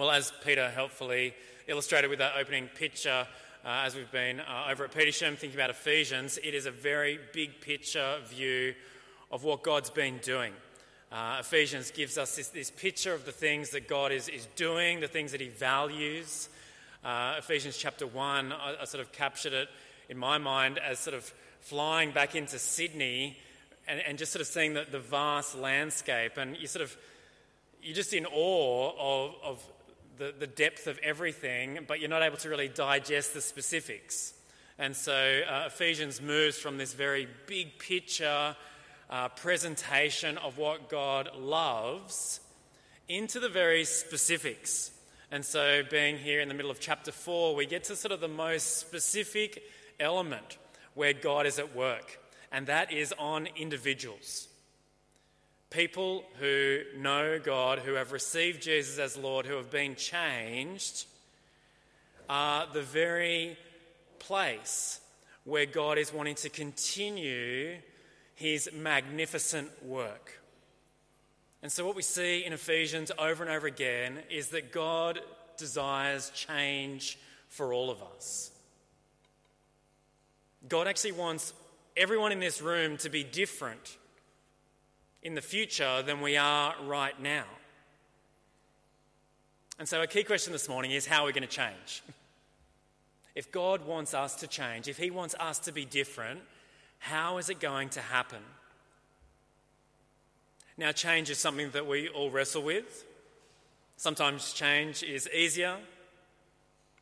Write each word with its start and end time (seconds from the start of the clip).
Well, 0.00 0.12
as 0.12 0.32
Peter 0.42 0.70
helpfully 0.70 1.34
illustrated 1.66 2.08
with 2.08 2.20
that 2.20 2.32
opening 2.38 2.68
picture, 2.68 3.26
uh, 3.62 3.82
as 3.84 3.94
we've 3.94 4.10
been 4.10 4.40
uh, 4.40 4.68
over 4.70 4.84
at 4.84 4.92
Petersham 4.92 5.36
thinking 5.36 5.60
about 5.60 5.68
Ephesians, 5.68 6.38
it 6.42 6.54
is 6.54 6.64
a 6.64 6.70
very 6.70 7.18
big 7.34 7.60
picture 7.60 8.16
view 8.26 8.72
of 9.30 9.44
what 9.44 9.62
God's 9.62 9.90
been 9.90 10.16
doing. 10.22 10.54
Uh, 11.12 11.36
Ephesians 11.40 11.90
gives 11.90 12.16
us 12.16 12.34
this, 12.34 12.48
this, 12.48 12.70
picture 12.70 13.12
of 13.12 13.26
the 13.26 13.30
things 13.30 13.68
that 13.72 13.88
God 13.88 14.10
is, 14.10 14.30
is 14.30 14.46
doing, 14.56 15.00
the 15.00 15.06
things 15.06 15.32
that 15.32 15.40
He 15.42 15.48
values. 15.48 16.48
Uh, 17.04 17.34
Ephesians 17.36 17.76
chapter 17.76 18.06
1, 18.06 18.52
I, 18.54 18.76
I, 18.80 18.84
sort 18.86 19.02
of 19.02 19.12
captured 19.12 19.52
it 19.52 19.68
in 20.08 20.16
my 20.16 20.38
mind 20.38 20.78
as 20.78 20.98
sort 20.98 21.14
of 21.14 21.30
flying 21.60 22.10
back 22.10 22.34
into 22.34 22.58
Sydney 22.58 23.36
and, 23.86 24.00
and 24.00 24.16
just 24.16 24.32
sort 24.32 24.40
of 24.40 24.46
seeing 24.46 24.72
the, 24.72 24.86
the 24.90 24.98
vast 24.98 25.58
landscape. 25.58 26.38
And 26.38 26.56
you 26.56 26.68
sort 26.68 26.84
of, 26.84 26.96
you're 27.82 27.94
just 27.94 28.14
in 28.14 28.24
awe 28.24 28.92
of, 28.98 29.34
of 29.44 29.66
the, 30.20 30.34
the 30.38 30.46
depth 30.46 30.86
of 30.86 30.98
everything, 30.98 31.78
but 31.88 31.98
you're 31.98 32.10
not 32.10 32.22
able 32.22 32.36
to 32.36 32.50
really 32.50 32.68
digest 32.68 33.32
the 33.32 33.40
specifics. 33.40 34.34
And 34.78 34.94
so 34.94 35.14
uh, 35.48 35.64
Ephesians 35.66 36.20
moves 36.20 36.58
from 36.58 36.76
this 36.76 36.92
very 36.92 37.26
big 37.46 37.78
picture 37.78 38.54
uh, 39.08 39.28
presentation 39.30 40.36
of 40.36 40.58
what 40.58 40.90
God 40.90 41.30
loves 41.34 42.40
into 43.08 43.40
the 43.40 43.48
very 43.48 43.84
specifics. 43.84 44.90
And 45.32 45.44
so, 45.44 45.82
being 45.90 46.18
here 46.18 46.40
in 46.40 46.48
the 46.48 46.54
middle 46.54 46.70
of 46.70 46.80
chapter 46.80 47.12
4, 47.12 47.54
we 47.54 47.64
get 47.64 47.84
to 47.84 47.96
sort 47.96 48.12
of 48.12 48.20
the 48.20 48.28
most 48.28 48.78
specific 48.78 49.62
element 49.98 50.58
where 50.94 51.12
God 51.12 51.46
is 51.46 51.58
at 51.58 51.74
work, 51.74 52.18
and 52.52 52.66
that 52.66 52.92
is 52.92 53.14
on 53.18 53.48
individuals. 53.56 54.48
People 55.70 56.24
who 56.40 56.80
know 56.96 57.38
God, 57.38 57.78
who 57.78 57.94
have 57.94 58.10
received 58.10 58.60
Jesus 58.60 58.98
as 58.98 59.16
Lord, 59.16 59.46
who 59.46 59.54
have 59.54 59.70
been 59.70 59.94
changed, 59.94 61.06
are 62.28 62.66
the 62.72 62.82
very 62.82 63.56
place 64.18 65.00
where 65.44 65.66
God 65.66 65.96
is 65.96 66.12
wanting 66.12 66.34
to 66.36 66.48
continue 66.48 67.76
his 68.34 68.68
magnificent 68.74 69.70
work. 69.84 70.40
And 71.62 71.70
so, 71.70 71.86
what 71.86 71.94
we 71.94 72.02
see 72.02 72.44
in 72.44 72.52
Ephesians 72.52 73.12
over 73.18 73.44
and 73.44 73.52
over 73.52 73.66
again 73.66 74.18
is 74.28 74.48
that 74.48 74.72
God 74.72 75.20
desires 75.56 76.30
change 76.30 77.18
for 77.48 77.72
all 77.72 77.90
of 77.90 78.02
us. 78.02 78.50
God 80.68 80.88
actually 80.88 81.12
wants 81.12 81.52
everyone 81.96 82.32
in 82.32 82.40
this 82.40 82.60
room 82.60 82.96
to 82.98 83.08
be 83.08 83.22
different 83.22 83.98
in 85.22 85.34
the 85.34 85.42
future 85.42 86.02
than 86.02 86.20
we 86.20 86.36
are 86.36 86.74
right 86.84 87.18
now. 87.20 87.44
And 89.78 89.88
so, 89.88 90.02
a 90.02 90.06
key 90.06 90.24
question 90.24 90.52
this 90.52 90.68
morning 90.68 90.90
is 90.90 91.06
how 91.06 91.22
are 91.22 91.26
we 91.26 91.32
going 91.32 91.42
to 91.42 91.48
change? 91.48 92.02
If 93.32 93.52
God 93.52 93.86
wants 93.86 94.12
us 94.12 94.34
to 94.36 94.48
change, 94.48 94.88
if 94.88 94.98
He 94.98 95.12
wants 95.12 95.36
us 95.38 95.60
to 95.60 95.72
be 95.72 95.84
different, 95.84 96.40
how 96.98 97.38
is 97.38 97.48
it 97.48 97.60
going 97.60 97.88
to 97.90 98.00
happen? 98.00 98.42
Now, 100.76 100.92
change 100.92 101.30
is 101.30 101.38
something 101.38 101.70
that 101.70 101.86
we 101.86 102.08
all 102.08 102.30
wrestle 102.30 102.62
with. 102.62 103.04
Sometimes 103.96 104.52
change 104.52 105.02
is 105.02 105.28
easier, 105.28 105.76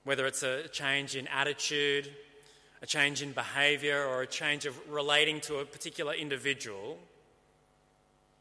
whether 0.05 0.27
it's 0.27 0.43
a 0.43 0.69
change 0.69 1.17
in 1.17 1.27
attitude, 1.29 2.11
a 2.83 2.87
change 2.87 3.23
in 3.23 3.33
behavior, 3.33 4.05
or 4.05 4.23
a 4.23 4.27
change 4.27 4.67
of 4.67 4.77
relating 4.91 5.41
to 5.43 5.59
a 5.59 5.65
particular 5.65 6.13
individual. 6.13 6.99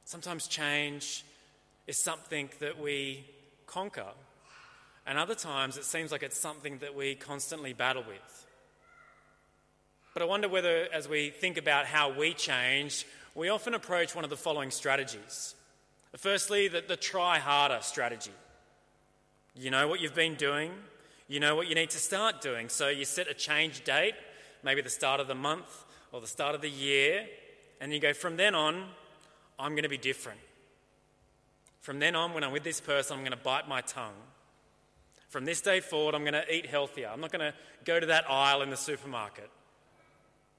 Sometimes 0.08 0.47
change 0.47 1.25
is 1.86 1.97
something 1.97 2.50
that 2.61 2.80
we 2.80 3.25
conquer, 3.66 4.08
and 5.05 5.17
other 5.17 5.36
times 5.36 5.77
it 5.77 5.83
seems 5.83 6.13
like 6.13 6.23
it's 6.23 6.39
something 6.39 6.77
that 6.77 6.95
we 6.95 7.13
constantly 7.13 7.73
battle 7.73 8.05
with. 8.08 8.45
But 10.13 10.22
I 10.23 10.25
wonder 10.25 10.47
whether, 10.47 10.88
as 10.94 11.09
we 11.09 11.31
think 11.31 11.58
about 11.58 11.88
how 11.88 12.18
we 12.18 12.34
change, 12.34 13.06
we 13.35 13.50
often 13.50 13.73
approach 13.73 14.16
one 14.16 14.23
of 14.23 14.29
the 14.29 14.38
following 14.38 14.72
strategies. 14.72 15.56
Firstly, 16.16 16.69
the, 16.69 16.81
the 16.88 16.95
try 16.95 17.39
harder 17.39 17.79
strategy. 17.81 18.31
You 19.56 19.72
know 19.72 19.89
what 19.89 20.00
you've 20.00 20.16
been 20.16 20.35
doing, 20.35 20.72
you 21.28 21.41
know 21.41 21.53
what 21.53 21.68
you 21.68 21.75
need 21.75 21.89
to 21.89 22.00
start 22.00 22.39
doing. 22.39 22.69
So 22.69 22.88
you 22.88 23.03
set 23.03 23.28
a 23.28 23.34
change 23.34 23.84
date, 23.84 24.16
maybe 24.63 24.79
the 24.79 24.89
start 24.89 25.19
of 25.19 25.28
the 25.28 25.35
month 25.35 25.84
or 26.13 26.22
the 26.22 26.28
start 26.28 26.56
of 26.56 26.62
the 26.62 26.69
year, 26.69 27.28
and 27.81 27.91
you 27.91 28.00
go, 28.00 28.13
from 28.13 28.38
then 28.38 28.56
on, 28.56 28.85
I'm 29.59 29.72
going 29.72 29.84
to 29.84 29.90
be 29.90 29.97
different. 29.97 30.40
From 31.81 32.00
then 32.00 32.16
on, 32.16 32.34
when 32.34 32.44
I'm 32.44 32.51
with 32.51 32.63
this 32.63 32.81
person, 32.81 33.16
I'm 33.16 33.23
going 33.23 33.31
to 33.31 33.38
bite 33.38 33.68
my 33.68 33.81
tongue. 33.81 34.13
From 35.29 35.45
this 35.45 35.62
day 35.62 35.79
forward, 35.79 36.16
I'm 36.16 36.23
going 36.23 36.34
to 36.34 36.53
eat 36.53 36.66
healthier. 36.66 37.09
I'm 37.12 37.22
not 37.22 37.31
going 37.31 37.51
to 37.51 37.57
go 37.85 38.00
to 38.00 38.06
that 38.07 38.29
aisle 38.29 38.62
in 38.62 38.69
the 38.69 38.78
supermarket. 38.78 39.50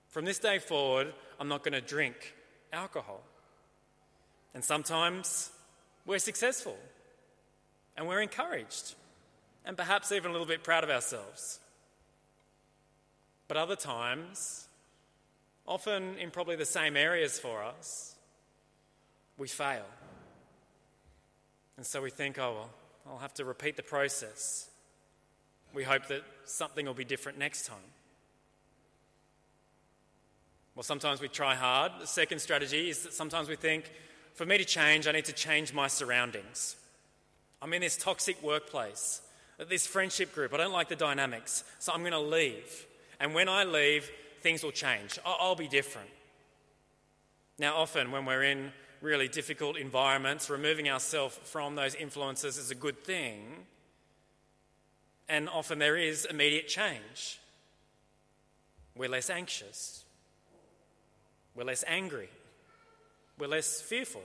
From 0.09 0.25
this 0.25 0.39
day 0.39 0.59
forward, 0.59 1.13
I'm 1.39 1.49
not 1.49 1.63
going 1.63 1.75
to 1.75 1.81
drink 1.81 2.35
alcohol. 2.73 3.23
And 4.55 4.65
sometimes 4.65 5.51
we're 6.07 6.19
successful 6.19 6.77
and 7.97 8.09
we're 8.09 8.21
encouraged 8.21 8.95
and 9.65 9.77
perhaps 9.77 10.11
even 10.13 10.31
a 10.31 10.33
little 10.33 10.47
bit 10.47 10.65
proud 10.65 10.83
of 10.83 10.91
ourselves. 10.91 11.61
But 13.49 13.57
other 13.57 13.77
times, 13.77 14.67
often 15.67 16.17
in 16.19 16.31
probably 16.31 16.57
the 16.57 16.65
same 16.65 16.97
areas 16.97 17.39
for 17.39 17.63
us, 17.63 18.15
we 19.39 19.49
fail. 19.49 19.87
And 21.77 21.87
so 21.87 22.03
we 22.03 22.11
think, 22.11 22.39
oh, 22.39 22.55
well, 22.55 22.71
I'll 23.09 23.19
have 23.19 23.35
to 23.35 23.45
repeat 23.45 23.77
the 23.77 23.83
process. 23.83 24.69
We 25.73 25.85
hope 25.85 26.09
that 26.09 26.23
something 26.45 26.85
will 26.85 26.95
be 26.95 27.05
different 27.05 27.39
next 27.39 27.67
time. 27.67 27.79
Well, 30.75 30.83
sometimes 30.83 31.21
we 31.21 31.29
try 31.29 31.55
hard. 31.55 31.93
The 32.01 32.07
second 32.07 32.41
strategy 32.41 32.91
is 32.91 33.03
that 33.03 33.13
sometimes 33.13 33.49
we 33.49 33.57
think, 33.57 33.91
for 34.35 34.45
me 34.45 34.59
to 34.59 34.65
change, 34.65 35.07
I 35.07 35.13
need 35.13 35.25
to 35.25 35.33
change 35.33 35.73
my 35.73 35.89
surroundings. 35.89 36.77
I'm 37.61 37.73
in 37.73 37.81
this 37.81 37.97
toxic 37.97 38.41
workplace, 38.43 39.21
this 39.69 39.87
friendship 39.87 40.33
group. 40.35 40.55
I 40.55 40.57
don't 40.57 40.73
like 40.73 40.89
the 40.89 40.97
dynamics, 40.97 41.65
so 41.81 41.93
I'm 41.93 42.01
going 42.01 42.13
to 42.13 42.21
leave. 42.21 42.87
And 43.19 43.35
when 43.35 43.49
I 43.49 43.65
leave, 43.65 44.09
things 44.41 44.63
will 44.63 44.71
change. 44.71 45.19
I'll 45.25 45.57
be 45.57 45.67
different. 45.67 46.11
Now, 47.59 47.77
often 47.77 48.13
when 48.13 48.25
we're 48.25 48.45
in 48.45 48.73
really 49.01 49.29
difficult 49.29 49.77
environments, 49.77 50.51
removing 50.51 50.89
ourselves 50.89 51.39
from 51.45 51.75
those 51.75 51.95
influences 51.95 52.59
is 52.59 52.71
a 52.71 52.75
good 52.75 53.05
thing. 53.05 53.67
And 55.29 55.49
often 55.49 55.79
there 55.79 55.97
is 55.97 56.25
immediate 56.25 56.69
change. 56.69 57.39
We're 58.97 59.09
less 59.09 59.31
anxious, 59.31 60.05
we're 61.55 61.65
less 61.65 61.85
angry, 61.87 62.29
we're 63.39 63.47
less 63.47 63.81
fearful. 63.81 64.25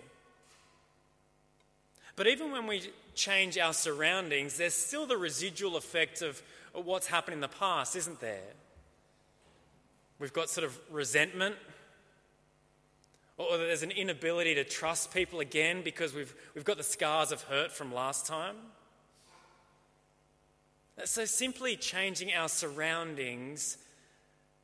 But 2.15 2.27
even 2.27 2.51
when 2.51 2.65
we 2.67 2.91
change 3.13 3.57
our 3.57 3.73
surroundings, 3.73 4.57
there's 4.57 4.73
still 4.73 5.05
the 5.05 5.17
residual 5.17 5.77
effect 5.77 6.21
of 6.21 6.41
what's 6.73 7.07
happened 7.07 7.35
in 7.35 7.41
the 7.41 7.47
past, 7.47 7.95
isn't 7.95 8.19
there? 8.19 8.53
We've 10.19 10.33
got 10.33 10.49
sort 10.49 10.65
of 10.65 10.79
resentment 10.89 11.55
or 13.37 13.57
there's 13.57 13.83
an 13.83 13.91
inability 13.91 14.55
to 14.55 14.63
trust 14.63 15.13
people 15.13 15.39
again 15.39 15.81
because 15.83 16.13
we've, 16.13 16.33
we've 16.53 16.65
got 16.65 16.77
the 16.77 16.83
scars 16.83 17.31
of 17.31 17.41
hurt 17.43 17.71
from 17.71 17.93
last 17.93 18.25
time. 18.25 18.55
So, 21.05 21.25
simply 21.25 21.75
changing 21.75 22.31
our 22.33 22.47
surroundings 22.47 23.77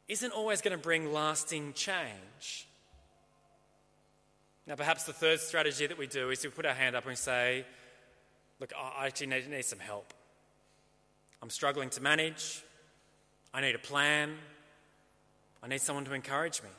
isn't 0.07 0.31
always 0.31 0.61
going 0.61 0.77
to 0.77 0.81
bring 0.81 1.11
lasting 1.11 1.73
change. 1.73 2.67
Now, 4.67 4.75
perhaps 4.75 5.05
the 5.05 5.13
third 5.13 5.39
strategy 5.39 5.87
that 5.87 5.97
we 5.97 6.05
do 6.05 6.29
is 6.29 6.43
we 6.43 6.51
put 6.51 6.67
our 6.67 6.75
hand 6.75 6.95
up 6.95 7.07
and 7.07 7.17
say, 7.17 7.65
Look, 8.59 8.73
I 8.77 9.07
actually 9.07 9.27
need, 9.27 9.49
need 9.49 9.65
some 9.65 9.79
help. 9.79 10.13
I'm 11.41 11.49
struggling 11.49 11.89
to 11.91 12.01
manage. 12.01 12.61
I 13.53 13.61
need 13.61 13.73
a 13.73 13.79
plan. 13.79 14.35
I 15.63 15.67
need 15.67 15.81
someone 15.81 16.05
to 16.05 16.13
encourage 16.13 16.61
me. 16.61 16.69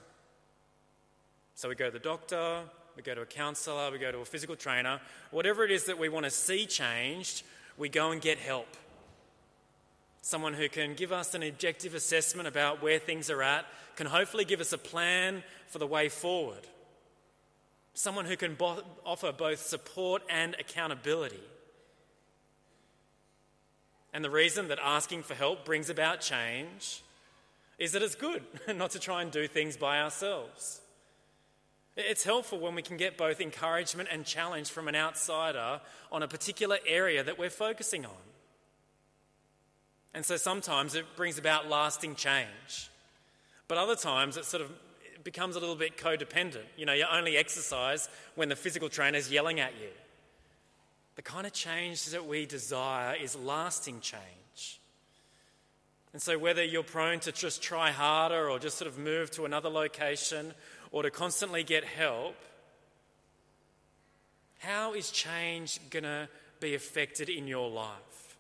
So 1.61 1.69
we 1.69 1.75
go 1.75 1.85
to 1.85 1.91
the 1.91 1.99
doctor, 1.99 2.63
we 2.97 3.03
go 3.03 3.15
to 3.15 3.21
a 3.21 3.27
counsellor, 3.27 3.91
we 3.93 3.99
go 3.99 4.11
to 4.11 4.21
a 4.21 4.25
physical 4.25 4.57
trainer, 4.57 4.99
whatever 5.31 5.63
it 5.63 5.71
is 5.71 5.85
that 5.85 5.99
we 5.99 6.09
want 6.09 6.25
to 6.25 6.31
see 6.31 6.65
changed, 6.65 7.43
we 7.77 7.91
go 7.91 8.13
and 8.13 8.23
get 8.23 8.39
help. 8.39 8.79
Someone 10.23 10.55
who 10.55 10.71
can 10.71 10.95
give 10.95 11.13
us 11.13 11.35
an 11.35 11.43
objective 11.43 11.95
assessment 11.95 12.49
about 12.49 12.83
where 12.83 12.99
things 12.99 13.29
are 13.29 13.43
at, 13.43 13.67
can 13.97 14.07
hopefully 14.07 14.47
give 14.47 14.63
us 14.63 14.73
a 14.73 14.79
plan 14.79 15.43
for 15.67 15.79
the 15.79 15.87
way 15.87 16.09
forward. 16.09 16.67
Someone 17.93 18.25
who 18.25 18.39
can 18.39 18.55
bo- 18.55 18.83
offer 19.05 19.31
both 19.31 19.61
support 19.61 20.23
and 20.31 20.57
accountability. 20.59 21.45
And 24.15 24.25
the 24.25 24.31
reason 24.31 24.69
that 24.69 24.79
asking 24.83 25.25
for 25.25 25.35
help 25.35 25.67
brings 25.67 25.91
about 25.91 26.23
change 26.23 27.03
is 27.79 27.93
that 27.93 28.01
it's 28.01 28.15
good 28.15 28.45
not 28.75 28.93
to 28.93 28.99
try 28.99 29.21
and 29.21 29.31
do 29.31 29.47
things 29.47 29.77
by 29.77 30.01
ourselves. 30.01 30.81
It's 31.97 32.25
helpful 32.25 32.59
when 32.59 32.75
we 32.75 32.83
can 32.83 32.97
get 32.97 33.17
both 33.17 33.41
encouragement 33.41 34.09
and 34.13 34.25
challenge 34.25 34.71
from 34.71 34.89
an 34.89 34.95
outsider 34.95 35.81
on 36.13 36.23
a 36.23 36.29
particular 36.29 36.79
area 36.87 37.23
that 37.25 37.39
we're 37.39 37.51
focusing 37.51 38.05
on. 38.07 38.13
And 40.15 40.25
so 40.25 40.37
sometimes 40.37 40.95
it 40.95 41.05
brings 41.17 41.39
about 41.39 41.69
lasting 41.69 42.15
change. 42.15 42.91
But 43.69 43.79
other 43.79 43.97
times 43.97 44.37
it 44.37 44.45
sort 44.45 44.63
of 44.63 44.73
becomes 45.23 45.57
a 45.57 45.61
little 45.61 45.77
bit 45.77 45.97
codependent. 45.97 46.65
You 46.77 46.87
know, 46.87 46.93
you 46.93 47.05
only 47.11 47.37
exercise 47.37 48.09
when 48.35 48.49
the 48.49 48.57
physical 48.57 48.89
trainer 48.89 49.19
is 49.19 49.31
yelling 49.31 49.61
at 49.61 49.73
you. 49.81 49.91
The 51.17 51.23
kind 51.23 51.47
of 51.47 51.53
change 51.53 52.07
that 52.07 52.27
we 52.27 52.47
desire 52.47 53.15
is 53.15 53.37
lasting 53.37 54.01
change. 54.01 54.81
And 56.13 56.21
so, 56.21 56.39
whether 56.39 56.65
you're 56.65 56.83
prone 56.83 57.21
to 57.21 57.33
just 57.33 57.63
try 57.63 57.93
harder 57.93 58.49
or 58.49 58.59
just 58.59 58.79
sort 58.79 58.91
of 58.91 58.99
move 58.99 59.31
to 59.33 59.45
another 59.45 59.69
location 59.69 60.55
or 60.91 61.03
to 61.03 61.11
constantly 61.11 61.63
get 61.63 61.85
help, 61.85 62.37
how 64.59 64.95
is 64.95 65.11
change 65.11 65.81
going 65.91 66.05
to 66.05 66.29
be 66.61 66.75
affected 66.75 67.29
in 67.29 67.47
your 67.47 67.71
life? 67.71 68.37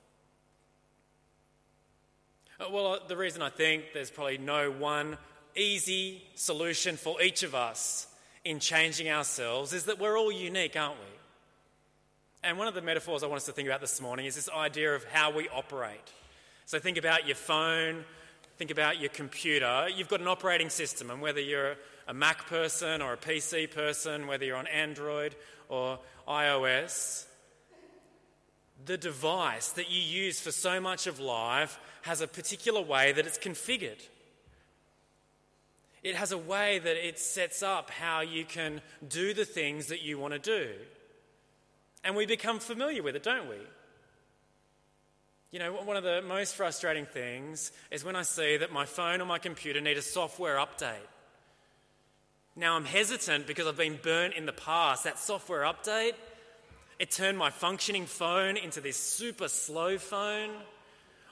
Uh, 2.60 2.66
well, 2.70 2.94
uh, 2.94 2.98
the 3.08 3.16
reason 3.16 3.40
I 3.40 3.48
think 3.48 3.84
there's 3.94 4.10
probably 4.10 4.36
no 4.36 4.70
one 4.70 5.16
easy 5.56 6.22
solution 6.34 6.96
for 6.96 7.20
each 7.22 7.42
of 7.42 7.54
us 7.54 8.06
in 8.44 8.58
changing 8.58 9.10
ourselves 9.10 9.72
is 9.72 9.84
that 9.84 9.98
we're 9.98 10.18
all 10.18 10.32
unique, 10.32 10.76
aren't 10.76 10.98
we? 10.98 11.18
And 12.42 12.58
one 12.58 12.68
of 12.68 12.74
the 12.74 12.82
metaphors 12.82 13.22
I 13.22 13.26
want 13.26 13.38
us 13.38 13.46
to 13.46 13.52
think 13.52 13.68
about 13.68 13.80
this 13.80 14.00
morning 14.00 14.26
is 14.26 14.34
this 14.34 14.48
idea 14.48 14.94
of 14.94 15.04
how 15.04 15.30
we 15.30 15.48
operate. 15.48 16.12
So 16.66 16.78
think 16.78 16.96
about 16.96 17.26
your 17.26 17.36
phone, 17.36 18.04
think 18.60 18.70
about 18.70 19.00
your 19.00 19.08
computer. 19.08 19.88
You've 19.88 20.10
got 20.10 20.20
an 20.20 20.28
operating 20.28 20.68
system, 20.68 21.10
and 21.10 21.22
whether 21.22 21.40
you're 21.40 21.76
a 22.06 22.12
Mac 22.12 22.46
person 22.46 23.00
or 23.00 23.14
a 23.14 23.16
PC 23.16 23.70
person, 23.70 24.26
whether 24.26 24.44
you're 24.44 24.58
on 24.58 24.66
Android 24.66 25.34
or 25.70 25.98
iOS, 26.28 27.24
the 28.84 28.98
device 28.98 29.70
that 29.70 29.90
you 29.90 30.02
use 30.02 30.42
for 30.42 30.52
so 30.52 30.78
much 30.78 31.06
of 31.06 31.18
life 31.18 31.80
has 32.02 32.20
a 32.20 32.28
particular 32.28 32.82
way 32.82 33.12
that 33.12 33.24
it's 33.24 33.38
configured. 33.38 34.06
It 36.02 36.14
has 36.16 36.30
a 36.30 36.36
way 36.36 36.80
that 36.80 37.08
it 37.08 37.18
sets 37.18 37.62
up 37.62 37.88
how 37.88 38.20
you 38.20 38.44
can 38.44 38.82
do 39.08 39.32
the 39.32 39.46
things 39.46 39.86
that 39.86 40.02
you 40.02 40.18
want 40.18 40.34
to 40.34 40.38
do. 40.38 40.68
And 42.04 42.14
we 42.14 42.26
become 42.26 42.58
familiar 42.58 43.02
with 43.02 43.16
it, 43.16 43.22
don't 43.22 43.48
we? 43.48 43.56
You 45.52 45.58
know, 45.58 45.72
one 45.72 45.96
of 45.96 46.04
the 46.04 46.22
most 46.22 46.54
frustrating 46.54 47.06
things 47.06 47.72
is 47.90 48.04
when 48.04 48.14
I 48.14 48.22
see 48.22 48.56
that 48.56 48.72
my 48.72 48.86
phone 48.86 49.20
or 49.20 49.24
my 49.24 49.38
computer 49.38 49.80
need 49.80 49.98
a 49.98 50.02
software 50.02 50.56
update. 50.56 50.94
Now, 52.54 52.76
I'm 52.76 52.84
hesitant 52.84 53.48
because 53.48 53.66
I've 53.66 53.76
been 53.76 53.98
burnt 54.00 54.34
in 54.34 54.46
the 54.46 54.52
past. 54.52 55.04
That 55.04 55.18
software 55.18 55.62
update, 55.62 56.12
it 57.00 57.10
turned 57.10 57.36
my 57.36 57.50
functioning 57.50 58.06
phone 58.06 58.56
into 58.56 58.80
this 58.80 58.96
super 58.96 59.48
slow 59.48 59.98
phone. 59.98 60.50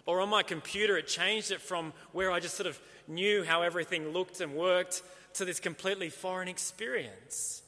Or 0.04 0.20
on 0.20 0.30
my 0.30 0.42
computer, 0.42 0.96
it 0.96 1.06
changed 1.06 1.52
it 1.52 1.60
from 1.60 1.92
where 2.12 2.32
I 2.32 2.40
just 2.40 2.56
sort 2.56 2.66
of 2.66 2.80
knew 3.06 3.44
how 3.44 3.62
everything 3.62 4.08
looked 4.08 4.40
and 4.40 4.54
worked 4.54 5.02
to 5.34 5.44
this 5.44 5.60
completely 5.60 6.08
foreign 6.10 6.48
experience. 6.48 7.62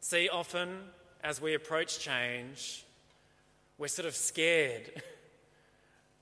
See, 0.00 0.28
often 0.28 0.80
as 1.24 1.40
we 1.40 1.54
approach 1.54 1.98
change, 1.98 2.85
we're 3.78 3.88
sort 3.88 4.06
of 4.06 4.14
scared. 4.14 5.02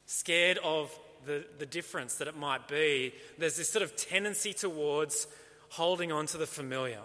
scared 0.06 0.58
of 0.62 0.96
the, 1.26 1.44
the 1.58 1.66
difference 1.66 2.16
that 2.16 2.28
it 2.28 2.36
might 2.36 2.68
be. 2.68 3.14
There's 3.38 3.56
this 3.56 3.68
sort 3.68 3.82
of 3.82 3.96
tendency 3.96 4.52
towards 4.52 5.26
holding 5.70 6.12
on 6.12 6.26
to 6.26 6.38
the 6.38 6.46
familiar. 6.46 7.00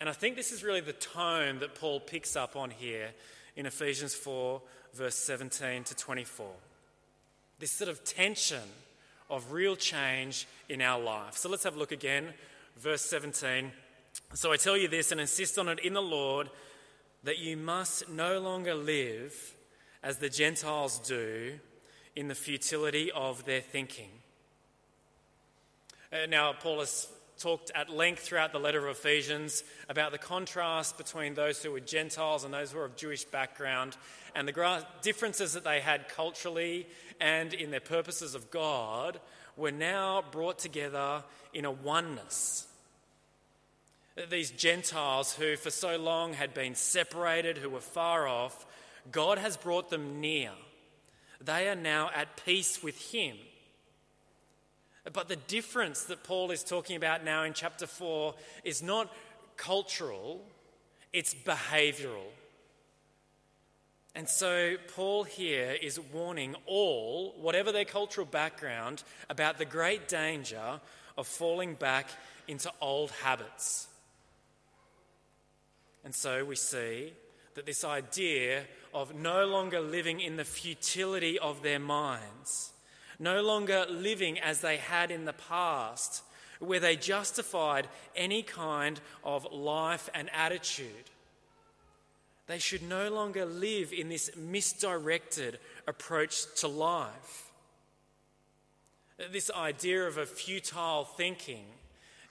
And 0.00 0.08
I 0.08 0.12
think 0.12 0.36
this 0.36 0.52
is 0.52 0.62
really 0.62 0.80
the 0.80 0.92
tone 0.92 1.60
that 1.60 1.74
Paul 1.74 2.00
picks 2.00 2.36
up 2.36 2.56
on 2.56 2.70
here 2.70 3.10
in 3.56 3.64
Ephesians 3.66 4.14
4, 4.14 4.60
verse 4.94 5.14
17 5.14 5.84
to 5.84 5.94
24. 5.94 6.46
This 7.58 7.70
sort 7.70 7.88
of 7.88 8.04
tension 8.04 8.62
of 9.30 9.52
real 9.52 9.74
change 9.74 10.46
in 10.68 10.82
our 10.82 11.00
life. 11.00 11.36
So 11.36 11.48
let's 11.48 11.64
have 11.64 11.76
a 11.76 11.78
look 11.78 11.92
again. 11.92 12.34
Verse 12.76 13.02
17. 13.02 13.72
So 14.34 14.52
I 14.52 14.56
tell 14.56 14.76
you 14.76 14.88
this 14.88 15.12
and 15.12 15.20
insist 15.20 15.58
on 15.58 15.68
it 15.68 15.78
in 15.80 15.94
the 15.94 16.02
Lord 16.02 16.50
that 17.26 17.40
you 17.40 17.56
must 17.56 18.08
no 18.08 18.38
longer 18.38 18.72
live 18.72 19.56
as 20.00 20.18
the 20.18 20.28
Gentiles 20.28 21.00
do 21.00 21.58
in 22.14 22.28
the 22.28 22.36
futility 22.36 23.10
of 23.10 23.44
their 23.44 23.60
thinking. 23.60 24.10
Uh, 26.12 26.26
now, 26.28 26.52
Paul 26.52 26.78
has 26.78 27.08
talked 27.36 27.72
at 27.74 27.90
length 27.90 28.20
throughout 28.20 28.52
the 28.52 28.60
letter 28.60 28.86
of 28.86 28.96
Ephesians 28.96 29.64
about 29.88 30.12
the 30.12 30.18
contrast 30.18 30.96
between 30.96 31.34
those 31.34 31.60
who 31.60 31.72
were 31.72 31.80
Gentiles 31.80 32.44
and 32.44 32.54
those 32.54 32.70
who 32.70 32.78
were 32.78 32.84
of 32.84 32.94
Jewish 32.94 33.24
background 33.24 33.96
and 34.36 34.46
the 34.46 34.86
differences 35.02 35.54
that 35.54 35.64
they 35.64 35.80
had 35.80 36.08
culturally 36.08 36.86
and 37.20 37.52
in 37.52 37.72
their 37.72 37.80
purposes 37.80 38.36
of 38.36 38.52
God 38.52 39.18
were 39.56 39.72
now 39.72 40.22
brought 40.30 40.60
together 40.60 41.24
in 41.52 41.64
a 41.64 41.72
oneness. 41.72 42.68
These 44.30 44.52
Gentiles 44.52 45.34
who 45.34 45.56
for 45.56 45.70
so 45.70 45.96
long 45.96 46.32
had 46.32 46.54
been 46.54 46.74
separated, 46.74 47.58
who 47.58 47.68
were 47.68 47.80
far 47.80 48.26
off, 48.26 48.66
God 49.12 49.38
has 49.38 49.56
brought 49.56 49.90
them 49.90 50.20
near. 50.20 50.52
They 51.40 51.68
are 51.68 51.76
now 51.76 52.10
at 52.14 52.42
peace 52.44 52.82
with 52.82 53.12
Him. 53.12 53.36
But 55.12 55.28
the 55.28 55.36
difference 55.36 56.04
that 56.04 56.24
Paul 56.24 56.50
is 56.50 56.64
talking 56.64 56.96
about 56.96 57.24
now 57.24 57.44
in 57.44 57.52
chapter 57.52 57.86
4 57.86 58.34
is 58.64 58.82
not 58.82 59.14
cultural, 59.56 60.42
it's 61.12 61.34
behavioral. 61.34 62.30
And 64.14 64.26
so, 64.26 64.76
Paul 64.94 65.24
here 65.24 65.76
is 65.80 66.00
warning 66.00 66.56
all, 66.64 67.34
whatever 67.38 67.70
their 67.70 67.84
cultural 67.84 68.26
background, 68.26 69.04
about 69.28 69.58
the 69.58 69.66
great 69.66 70.08
danger 70.08 70.80
of 71.18 71.26
falling 71.26 71.74
back 71.74 72.08
into 72.48 72.72
old 72.80 73.10
habits. 73.10 73.88
And 76.06 76.14
so, 76.14 76.42
we 76.42 76.56
see 76.56 77.12
that 77.54 77.66
this 77.66 77.84
idea 77.84 78.62
of 78.94 79.14
no 79.14 79.44
longer 79.44 79.80
living 79.80 80.20
in 80.20 80.36
the 80.36 80.44
futility 80.44 81.38
of 81.38 81.62
their 81.62 81.78
minds 81.78 82.72
no 83.18 83.42
longer 83.42 83.86
living 83.88 84.38
as 84.38 84.60
they 84.60 84.76
had 84.76 85.10
in 85.10 85.24
the 85.24 85.32
past, 85.32 86.22
where 86.58 86.80
they 86.80 86.96
justified 86.96 87.88
any 88.14 88.42
kind 88.42 89.00
of 89.24 89.46
life 89.52 90.08
and 90.14 90.30
attitude. 90.34 91.10
They 92.46 92.58
should 92.58 92.82
no 92.82 93.10
longer 93.10 93.44
live 93.44 93.92
in 93.92 94.08
this 94.08 94.30
misdirected 94.36 95.58
approach 95.86 96.44
to 96.60 96.68
life. 96.68 97.50
This 99.32 99.50
idea 99.50 100.06
of 100.06 100.18
a 100.18 100.26
futile 100.26 101.04
thinking, 101.04 101.64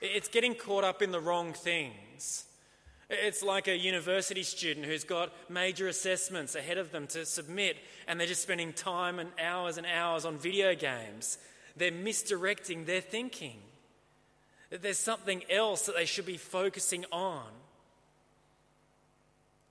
it's 0.00 0.28
getting 0.28 0.54
caught 0.54 0.84
up 0.84 1.02
in 1.02 1.10
the 1.10 1.20
wrong 1.20 1.52
things. 1.52 2.45
It's 3.08 3.42
like 3.42 3.68
a 3.68 3.76
university 3.76 4.42
student 4.42 4.84
who's 4.84 5.04
got 5.04 5.32
major 5.48 5.86
assessments 5.86 6.56
ahead 6.56 6.76
of 6.76 6.90
them 6.90 7.06
to 7.08 7.24
submit, 7.24 7.76
and 8.08 8.18
they're 8.18 8.26
just 8.26 8.42
spending 8.42 8.72
time 8.72 9.20
and 9.20 9.30
hours 9.40 9.78
and 9.78 9.86
hours 9.86 10.24
on 10.24 10.38
video 10.38 10.74
games. 10.74 11.38
They're 11.76 11.92
misdirecting 11.92 12.84
their 12.84 13.00
thinking. 13.00 13.58
That 14.70 14.82
There's 14.82 14.98
something 14.98 15.44
else 15.48 15.86
that 15.86 15.94
they 15.94 16.04
should 16.04 16.26
be 16.26 16.36
focusing 16.36 17.04
on. 17.12 17.44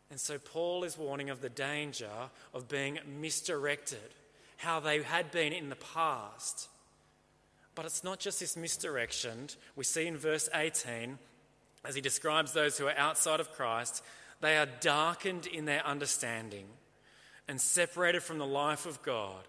And 0.10 0.20
so, 0.20 0.38
Paul 0.38 0.86
is 0.86 0.98
warning 0.98 1.30
of 1.30 1.42
the 1.42 1.50
danger 1.50 2.30
of 2.54 2.70
being 2.70 3.00
misdirected, 3.20 4.13
how 4.58 4.80
they 4.80 5.01
had 5.01 5.32
been 5.32 5.51
in 5.51 5.68
the 5.68 5.75
past. 5.75 6.70
But 7.74 7.84
it's 7.84 8.04
not 8.04 8.20
just 8.20 8.39
this 8.39 8.56
misdirection. 8.56 9.50
We 9.75 9.84
see 9.84 10.08
in 10.08 10.15
verse 10.15 10.48
18 10.54 11.18
as 11.88 11.96
he 11.96 12.01
describes 12.01 12.54
those 12.54 12.77
who 12.77 12.88
are 12.88 12.98
outside 12.98 13.39
of 13.39 13.51
Christ, 13.51 14.04
they 14.42 14.58
are 14.58 14.68
darkened 14.80 15.48
in 15.48 15.65
their 15.65 15.86
understanding 15.86 16.65
and 17.48 17.60
separated 17.60 18.24
from 18.24 18.38
the 18.38 18.46
life 18.46 18.86
of 18.86 19.01
God 19.04 19.48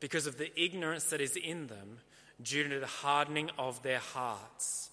because 0.00 0.26
of 0.26 0.38
the 0.38 0.50
ignorance 0.60 1.04
that 1.10 1.20
is 1.20 1.36
in 1.36 1.66
them 1.66 1.98
due 2.42 2.68
to 2.68 2.80
the 2.80 2.86
hardening 2.86 3.50
of 3.58 3.82
their 3.82 3.98
hearts. 3.98 4.90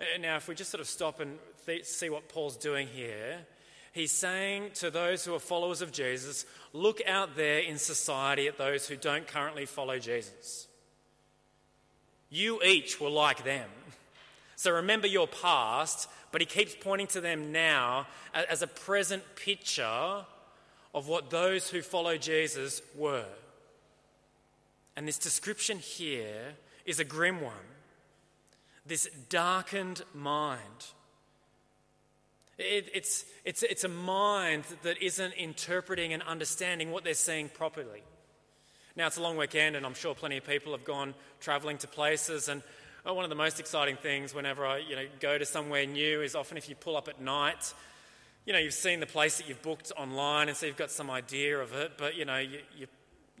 Uh, 0.00 0.04
now, 0.20 0.36
if 0.36 0.48
we 0.48 0.54
just 0.54 0.70
sort 0.70 0.80
of 0.80 0.88
stop 0.88 1.20
and 1.20 1.38
th- 1.64 1.84
see 1.84 2.10
what 2.10 2.28
Paul's 2.28 2.56
doing 2.56 2.86
here, 2.86 3.38
he's 3.92 4.12
saying 4.12 4.70
to 4.74 4.90
those 4.90 5.24
who 5.24 5.34
are 5.34 5.40
followers 5.40 5.80
of 5.80 5.92
Jesus, 5.92 6.44
look 6.72 7.00
out 7.06 7.36
there 7.36 7.60
in 7.60 7.78
society 7.78 8.46
at 8.46 8.58
those 8.58 8.86
who 8.86 8.96
don't 8.96 9.26
currently 9.26 9.66
follow 9.66 9.98
Jesus. 9.98 10.68
You 12.28 12.62
each 12.62 13.00
were 13.00 13.08
like 13.08 13.44
them. 13.44 13.70
So 14.56 14.72
remember 14.72 15.06
your 15.06 15.28
past, 15.28 16.08
but 16.32 16.40
he 16.40 16.46
keeps 16.46 16.74
pointing 16.74 17.06
to 17.08 17.20
them 17.20 17.52
now 17.52 18.06
as 18.34 18.62
a 18.62 18.66
present 18.66 19.22
picture 19.36 20.24
of 20.94 21.08
what 21.08 21.30
those 21.30 21.68
who 21.68 21.82
follow 21.82 22.16
Jesus 22.16 22.80
were. 22.96 23.26
And 24.96 25.06
this 25.06 25.18
description 25.18 25.78
here 25.78 26.54
is 26.86 26.98
a 26.98 27.04
grim 27.04 27.42
one. 27.42 27.54
This 28.86 29.08
darkened 29.28 30.02
mind. 30.14 30.62
It, 32.56 32.88
it's, 32.94 33.26
it's, 33.44 33.62
it's 33.62 33.84
a 33.84 33.88
mind 33.88 34.64
that 34.84 35.02
isn't 35.02 35.34
interpreting 35.34 36.14
and 36.14 36.22
understanding 36.22 36.90
what 36.90 37.04
they're 37.04 37.12
seeing 37.12 37.50
properly. 37.50 38.02
Now, 38.96 39.08
it's 39.08 39.18
a 39.18 39.22
long 39.22 39.36
weekend, 39.36 39.76
and 39.76 39.84
I'm 39.84 39.92
sure 39.92 40.14
plenty 40.14 40.38
of 40.38 40.46
people 40.46 40.72
have 40.72 40.84
gone 40.84 41.12
traveling 41.40 41.76
to 41.78 41.86
places. 41.86 42.48
And 42.48 42.62
one 43.14 43.24
of 43.24 43.30
the 43.30 43.36
most 43.36 43.60
exciting 43.60 43.96
things 43.96 44.34
whenever 44.34 44.66
I 44.66 44.78
you 44.78 44.96
know, 44.96 45.06
go 45.20 45.38
to 45.38 45.46
somewhere 45.46 45.86
new 45.86 46.22
is 46.22 46.34
often 46.34 46.56
if 46.56 46.68
you 46.68 46.74
pull 46.74 46.96
up 46.96 47.08
at 47.08 47.20
night, 47.20 47.72
you 48.44 48.52
know, 48.52 48.58
you've 48.58 48.74
seen 48.74 49.00
the 49.00 49.06
place 49.06 49.38
that 49.38 49.48
you've 49.48 49.62
booked 49.62 49.92
online, 49.96 50.48
and 50.48 50.56
so 50.56 50.66
you've 50.66 50.76
got 50.76 50.90
some 50.90 51.10
idea 51.10 51.58
of 51.58 51.72
it, 51.74 51.92
but 51.98 52.16
you 52.16 52.24
know, 52.24 52.38
you, 52.38 52.58
you, 52.76 52.86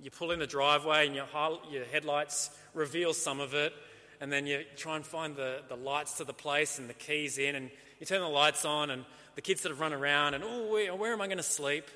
you 0.02 0.10
pull 0.10 0.30
in 0.30 0.38
the 0.38 0.46
driveway 0.46 1.06
and 1.06 1.14
your, 1.14 1.26
your 1.70 1.84
headlights 1.86 2.50
reveal 2.74 3.12
some 3.12 3.40
of 3.40 3.54
it, 3.54 3.72
and 4.20 4.32
then 4.32 4.46
you 4.46 4.64
try 4.76 4.96
and 4.96 5.04
find 5.04 5.36
the, 5.36 5.62
the 5.68 5.76
lights 5.76 6.18
to 6.18 6.24
the 6.24 6.32
place 6.32 6.78
and 6.78 6.88
the 6.88 6.94
keys 6.94 7.38
in, 7.38 7.54
and 7.54 7.70
you 7.98 8.06
turn 8.06 8.20
the 8.20 8.28
lights 8.28 8.64
on, 8.64 8.90
and 8.90 9.04
the 9.34 9.40
kids 9.40 9.62
sort 9.62 9.72
of 9.72 9.80
run 9.80 9.92
around, 9.92 10.34
and 10.34 10.44
oh, 10.44 10.72
where, 10.72 10.94
where 10.94 11.12
am 11.12 11.20
I 11.20 11.26
going 11.26 11.38
to 11.38 11.42
sleep? 11.42 11.88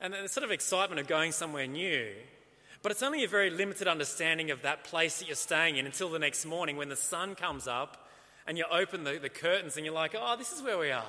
And 0.00 0.14
the 0.14 0.28
sort 0.28 0.44
of 0.44 0.50
excitement 0.50 1.00
of 1.00 1.06
going 1.06 1.32
somewhere 1.32 1.66
new. 1.66 2.12
But 2.82 2.92
it's 2.92 3.02
only 3.02 3.24
a 3.24 3.28
very 3.28 3.50
limited 3.50 3.88
understanding 3.88 4.50
of 4.50 4.62
that 4.62 4.84
place 4.84 5.18
that 5.18 5.26
you're 5.26 5.36
staying 5.36 5.76
in 5.76 5.86
until 5.86 6.10
the 6.10 6.18
next 6.18 6.46
morning 6.46 6.76
when 6.76 6.88
the 6.88 6.96
sun 6.96 7.34
comes 7.34 7.66
up 7.66 8.08
and 8.46 8.56
you 8.56 8.64
open 8.70 9.04
the, 9.04 9.18
the 9.18 9.28
curtains 9.28 9.76
and 9.76 9.84
you're 9.84 9.94
like, 9.94 10.14
oh, 10.18 10.36
this 10.36 10.52
is 10.52 10.62
where 10.62 10.78
we 10.78 10.90
are. 10.90 11.04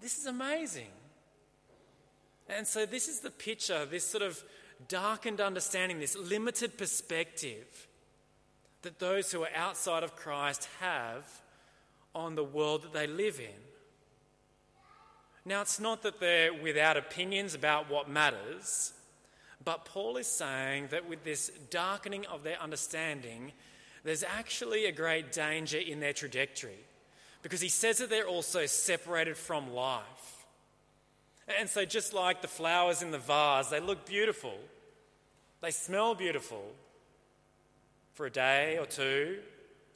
This 0.00 0.18
is 0.18 0.26
amazing. 0.26 0.90
And 2.48 2.66
so, 2.66 2.84
this 2.84 3.08
is 3.08 3.20
the 3.20 3.30
picture, 3.30 3.86
this 3.86 4.06
sort 4.06 4.22
of 4.22 4.42
darkened 4.88 5.40
understanding, 5.40 5.98
this 5.98 6.16
limited 6.16 6.76
perspective 6.76 7.86
that 8.82 8.98
those 8.98 9.32
who 9.32 9.42
are 9.42 9.48
outside 9.56 10.02
of 10.02 10.14
Christ 10.14 10.68
have 10.80 11.24
on 12.14 12.34
the 12.34 12.44
world 12.44 12.82
that 12.82 12.92
they 12.92 13.06
live 13.06 13.40
in. 13.40 13.60
Now, 15.46 15.62
it's 15.62 15.80
not 15.80 16.02
that 16.02 16.20
they're 16.20 16.52
without 16.54 16.96
opinions 16.96 17.54
about 17.54 17.90
what 17.90 18.08
matters. 18.08 18.92
But 19.64 19.86
Paul 19.86 20.16
is 20.18 20.26
saying 20.26 20.88
that 20.90 21.08
with 21.08 21.24
this 21.24 21.50
darkening 21.70 22.26
of 22.26 22.42
their 22.42 22.60
understanding, 22.60 23.52
there's 24.02 24.22
actually 24.22 24.84
a 24.84 24.92
great 24.92 25.32
danger 25.32 25.78
in 25.78 26.00
their 26.00 26.12
trajectory 26.12 26.84
because 27.42 27.60
he 27.60 27.68
says 27.68 27.98
that 27.98 28.10
they're 28.10 28.28
also 28.28 28.66
separated 28.66 29.36
from 29.36 29.72
life. 29.72 30.46
And 31.58 31.68
so, 31.68 31.84
just 31.84 32.14
like 32.14 32.42
the 32.42 32.48
flowers 32.48 33.02
in 33.02 33.10
the 33.10 33.18
vase, 33.18 33.68
they 33.68 33.80
look 33.80 34.06
beautiful, 34.06 34.56
they 35.60 35.70
smell 35.70 36.14
beautiful 36.14 36.64
for 38.14 38.26
a 38.26 38.30
day 38.30 38.78
or 38.78 38.86
two, 38.86 39.38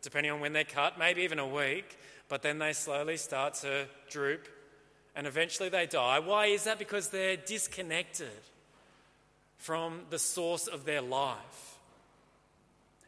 depending 0.02 0.32
on 0.32 0.40
when 0.40 0.52
they're 0.52 0.64
cut, 0.64 0.98
maybe 0.98 1.22
even 1.22 1.38
a 1.38 1.46
week, 1.46 1.98
but 2.28 2.42
then 2.42 2.58
they 2.58 2.72
slowly 2.72 3.16
start 3.16 3.54
to 3.54 3.86
droop 4.10 4.48
and 5.14 5.26
eventually 5.26 5.68
they 5.68 5.86
die. 5.86 6.18
Why 6.18 6.46
is 6.46 6.64
that? 6.64 6.78
Because 6.78 7.08
they're 7.08 7.36
disconnected 7.36 8.28
from 9.58 10.02
the 10.10 10.18
source 10.18 10.66
of 10.66 10.84
their 10.84 11.02
life. 11.02 11.78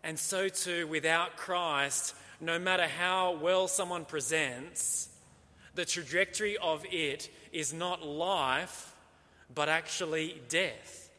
And 0.03 0.19
so 0.19 0.49
too, 0.49 0.87
without 0.87 1.37
Christ, 1.37 2.15
no 2.41 2.59
matter 2.59 2.87
how 2.87 3.37
well 3.37 3.69
someone 3.69 4.05
presents, 4.05 5.09
the 5.75 5.85
trajectory 5.85 6.57
of 6.59 6.85
it 6.91 7.31
is 7.53 7.73
not 7.73 8.05
life, 8.05 8.95
but 9.55 9.69
actually 9.69 10.41
death. 10.49 11.11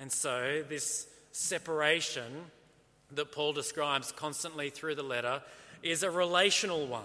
And 0.00 0.10
so, 0.10 0.64
this 0.68 1.06
separation 1.30 2.50
that 3.12 3.30
Paul 3.32 3.52
describes 3.52 4.10
constantly 4.12 4.70
through 4.70 4.96
the 4.96 5.02
letter 5.02 5.42
is 5.82 6.02
a 6.02 6.10
relational 6.10 6.86
one. 6.86 7.04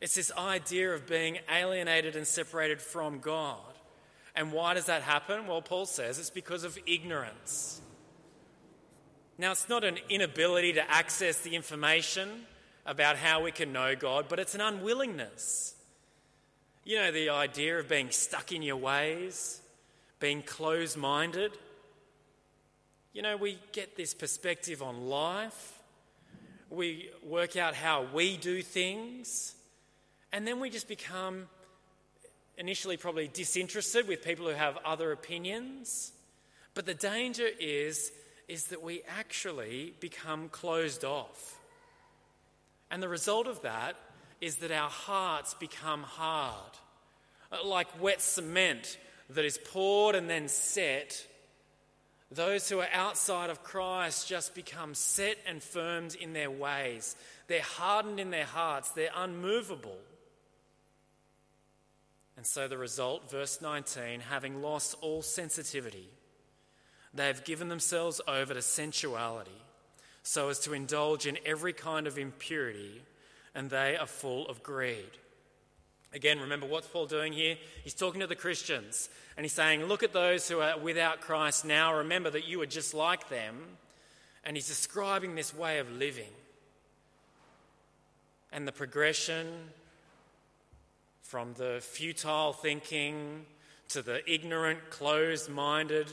It's 0.00 0.14
this 0.14 0.32
idea 0.36 0.92
of 0.92 1.06
being 1.06 1.38
alienated 1.50 2.16
and 2.16 2.26
separated 2.26 2.80
from 2.80 3.18
God. 3.18 3.77
And 4.38 4.52
why 4.52 4.74
does 4.74 4.84
that 4.84 5.02
happen? 5.02 5.48
Well, 5.48 5.60
Paul 5.60 5.84
says 5.84 6.20
it's 6.20 6.30
because 6.30 6.62
of 6.62 6.78
ignorance. 6.86 7.80
Now, 9.36 9.50
it's 9.50 9.68
not 9.68 9.82
an 9.82 9.98
inability 10.08 10.74
to 10.74 10.88
access 10.88 11.40
the 11.40 11.56
information 11.56 12.46
about 12.86 13.16
how 13.16 13.42
we 13.42 13.50
can 13.50 13.72
know 13.72 13.96
God, 13.96 14.26
but 14.28 14.38
it's 14.38 14.54
an 14.54 14.60
unwillingness. 14.60 15.74
You 16.84 16.98
know, 16.98 17.10
the 17.10 17.30
idea 17.30 17.80
of 17.80 17.88
being 17.88 18.12
stuck 18.12 18.52
in 18.52 18.62
your 18.62 18.76
ways, 18.76 19.60
being 20.20 20.42
closed 20.42 20.96
minded. 20.96 21.50
You 23.12 23.22
know, 23.22 23.36
we 23.36 23.58
get 23.72 23.96
this 23.96 24.14
perspective 24.14 24.82
on 24.82 25.08
life, 25.08 25.80
we 26.70 27.10
work 27.26 27.56
out 27.56 27.74
how 27.74 28.06
we 28.14 28.36
do 28.36 28.62
things, 28.62 29.56
and 30.32 30.46
then 30.46 30.60
we 30.60 30.70
just 30.70 30.86
become 30.86 31.48
initially 32.58 32.96
probably 32.96 33.28
disinterested 33.28 34.08
with 34.08 34.22
people 34.22 34.46
who 34.46 34.54
have 34.54 34.76
other 34.84 35.12
opinions. 35.12 36.12
But 36.74 36.84
the 36.84 36.94
danger 36.94 37.46
is, 37.58 38.12
is 38.48 38.66
that 38.66 38.82
we 38.82 39.02
actually 39.08 39.94
become 40.00 40.48
closed 40.48 41.04
off. 41.04 41.58
And 42.90 43.02
the 43.02 43.08
result 43.08 43.46
of 43.46 43.62
that 43.62 43.96
is 44.40 44.56
that 44.56 44.72
our 44.72 44.90
hearts 44.90 45.54
become 45.54 46.02
hard, 46.02 46.72
like 47.64 48.00
wet 48.00 48.20
cement 48.20 48.98
that 49.30 49.44
is 49.44 49.58
poured 49.58 50.14
and 50.14 50.28
then 50.28 50.48
set. 50.48 51.26
Those 52.30 52.68
who 52.68 52.80
are 52.80 52.88
outside 52.92 53.50
of 53.50 53.62
Christ 53.62 54.28
just 54.28 54.54
become 54.54 54.94
set 54.94 55.38
and 55.46 55.62
firmed 55.62 56.14
in 56.14 56.32
their 56.32 56.50
ways. 56.50 57.16
They're 57.46 57.62
hardened 57.62 58.20
in 58.20 58.30
their 58.30 58.44
hearts, 58.44 58.90
they're 58.90 59.10
unmovable. 59.14 59.98
And 62.38 62.46
so 62.46 62.68
the 62.68 62.78
result, 62.78 63.28
verse 63.28 63.60
19, 63.60 64.20
having 64.20 64.62
lost 64.62 64.94
all 65.00 65.22
sensitivity, 65.22 66.08
they 67.12 67.26
have 67.26 67.44
given 67.44 67.68
themselves 67.68 68.20
over 68.28 68.54
to 68.54 68.62
sensuality 68.62 69.50
so 70.22 70.48
as 70.48 70.60
to 70.60 70.72
indulge 70.72 71.26
in 71.26 71.36
every 71.44 71.72
kind 71.72 72.06
of 72.06 72.16
impurity, 72.16 73.02
and 73.56 73.68
they 73.68 73.96
are 73.96 74.06
full 74.06 74.46
of 74.46 74.62
greed. 74.62 75.18
Again, 76.12 76.38
remember 76.38 76.66
what's 76.66 76.86
Paul 76.86 77.06
doing 77.06 77.32
here? 77.32 77.56
He's 77.82 77.92
talking 77.92 78.20
to 78.20 78.28
the 78.28 78.36
Christians 78.36 79.08
and 79.36 79.44
he's 79.44 79.52
saying, 79.52 79.86
Look 79.86 80.04
at 80.04 80.12
those 80.12 80.48
who 80.48 80.60
are 80.60 80.78
without 80.78 81.20
Christ 81.20 81.64
now. 81.64 81.96
Remember 81.96 82.30
that 82.30 82.46
you 82.46 82.62
are 82.62 82.66
just 82.66 82.94
like 82.94 83.28
them. 83.28 83.56
And 84.44 84.56
he's 84.56 84.68
describing 84.68 85.34
this 85.34 85.52
way 85.52 85.80
of 85.80 85.90
living 85.90 86.32
and 88.52 88.66
the 88.66 88.72
progression 88.72 89.48
from 91.28 91.52
the 91.58 91.78
futile 91.82 92.54
thinking 92.54 93.44
to 93.90 94.00
the 94.00 94.22
ignorant, 94.32 94.78
closed 94.88 95.50
minded 95.50 96.06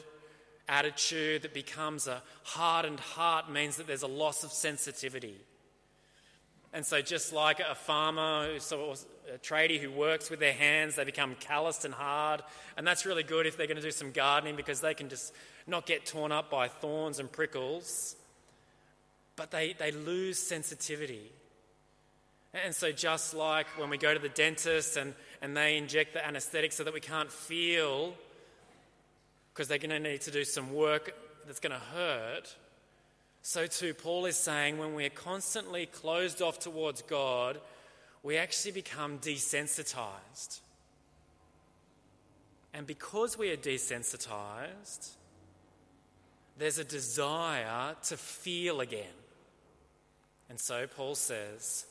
attitude 0.67 1.43
that 1.43 1.53
becomes 1.53 2.05
a 2.05 2.21
hardened 2.43 2.99
heart 2.99 3.49
means 3.49 3.77
that 3.77 3.87
there's 3.87 4.01
a 4.01 4.07
loss 4.07 4.43
of 4.43 4.51
sensitivity. 4.51 5.37
And 6.73 6.85
so, 6.85 7.01
just 7.01 7.31
like 7.31 7.61
a 7.61 7.75
farmer, 7.75 8.49
or 8.73 8.95
a 9.33 9.37
tradie 9.37 9.79
who 9.79 9.89
works 9.89 10.29
with 10.29 10.41
their 10.41 10.51
hands, 10.51 10.95
they 10.97 11.05
become 11.05 11.35
calloused 11.39 11.85
and 11.85 11.93
hard. 11.93 12.43
And 12.75 12.85
that's 12.85 13.05
really 13.05 13.23
good 13.23 13.45
if 13.45 13.55
they're 13.55 13.67
going 13.67 13.77
to 13.77 13.83
do 13.83 13.91
some 13.91 14.11
gardening 14.11 14.57
because 14.57 14.81
they 14.81 14.93
can 14.93 15.07
just 15.07 15.33
not 15.65 15.85
get 15.85 16.05
torn 16.05 16.33
up 16.33 16.51
by 16.51 16.67
thorns 16.67 17.19
and 17.19 17.31
prickles. 17.31 18.17
But 19.37 19.51
they, 19.51 19.71
they 19.79 19.91
lose 19.91 20.39
sensitivity. 20.39 21.31
And 22.63 22.73
so, 22.73 22.91
just 22.91 23.33
like 23.33 23.67
when 23.77 23.89
we 23.89 23.97
go 23.97 24.13
to 24.13 24.19
the 24.19 24.29
dentist 24.29 24.95
and, 24.95 25.13
and 25.41 25.57
they 25.57 25.77
inject 25.77 26.13
the 26.13 26.25
anesthetic 26.25 26.71
so 26.71 26.83
that 26.85 26.93
we 26.93 27.01
can't 27.01 27.31
feel, 27.31 28.13
because 29.53 29.67
they're 29.67 29.77
going 29.77 29.89
to 29.89 29.99
need 29.99 30.21
to 30.21 30.31
do 30.31 30.45
some 30.45 30.73
work 30.73 31.13
that's 31.45 31.59
going 31.59 31.73
to 31.73 31.85
hurt, 31.93 32.55
so 33.41 33.67
too, 33.67 33.93
Paul 33.93 34.25
is 34.25 34.37
saying 34.37 34.79
when 34.79 34.95
we're 34.95 35.09
constantly 35.09 35.85
closed 35.85 36.41
off 36.41 36.57
towards 36.57 37.01
God, 37.03 37.59
we 38.23 38.37
actually 38.37 38.71
become 38.71 39.19
desensitized. 39.19 40.61
And 42.73 42.87
because 42.87 43.37
we 43.37 43.51
are 43.51 43.57
desensitized, 43.57 45.11
there's 46.57 46.79
a 46.79 46.83
desire 46.83 47.95
to 48.05 48.17
feel 48.17 48.79
again. 48.81 49.05
And 50.49 50.59
so 50.59 50.87
Paul 50.87 51.13
says, 51.13 51.85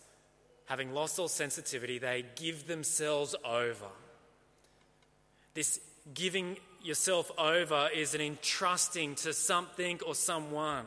having 0.66 0.94
lost 0.94 1.18
all 1.18 1.28
sensitivity, 1.28 1.98
they 1.98 2.24
give 2.36 2.66
themselves 2.66 3.34
over. 3.44 3.86
This 5.54 5.80
giving 6.12 6.56
yourself 6.82 7.30
over 7.38 7.88
is 7.94 8.14
an 8.14 8.20
entrusting 8.20 9.14
to 9.16 9.32
something 9.32 10.00
or 10.06 10.14
someone. 10.14 10.86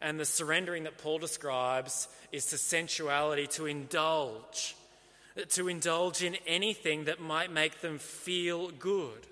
And 0.00 0.18
the 0.18 0.24
surrendering 0.24 0.84
that 0.84 0.98
Paul 0.98 1.18
describes 1.18 2.08
is 2.32 2.46
to 2.46 2.58
sensuality, 2.58 3.46
to 3.48 3.66
indulge, 3.66 4.76
to 5.50 5.68
indulge 5.68 6.22
in 6.22 6.36
anything 6.46 7.04
that 7.04 7.20
might 7.20 7.52
make 7.52 7.80
them 7.80 7.98
feel 7.98 8.70
good. 8.70 9.26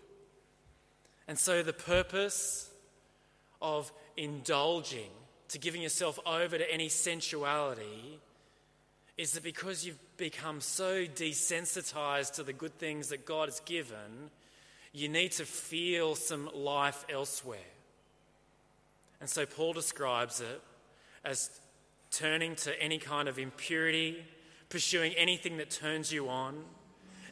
And 1.28 1.38
so 1.38 1.62
the 1.62 1.72
purpose 1.72 2.70
of 3.60 3.92
indulging, 4.16 5.10
to 5.48 5.58
giving 5.58 5.82
yourself 5.82 6.18
over 6.26 6.58
to 6.58 6.72
any 6.72 6.88
sensuality, 6.88 8.18
is 9.18 9.32
that 9.32 9.42
because 9.42 9.84
you've 9.84 9.98
become 10.16 10.60
so 10.60 11.04
desensitized 11.04 12.34
to 12.34 12.42
the 12.42 12.52
good 12.52 12.78
things 12.78 13.08
that 13.08 13.26
God 13.26 13.48
has 13.48 13.60
given, 13.60 14.30
you 14.92 15.08
need 15.08 15.32
to 15.32 15.44
feel 15.44 16.14
some 16.14 16.50
life 16.54 17.04
elsewhere. 17.08 17.58
And 19.20 19.28
so 19.28 19.46
Paul 19.46 19.72
describes 19.72 20.40
it 20.40 20.60
as 21.24 21.50
turning 22.10 22.56
to 22.56 22.82
any 22.82 22.98
kind 22.98 23.28
of 23.28 23.38
impurity, 23.38 24.24
pursuing 24.68 25.12
anything 25.12 25.58
that 25.58 25.70
turns 25.70 26.12
you 26.12 26.28
on. 26.28 26.64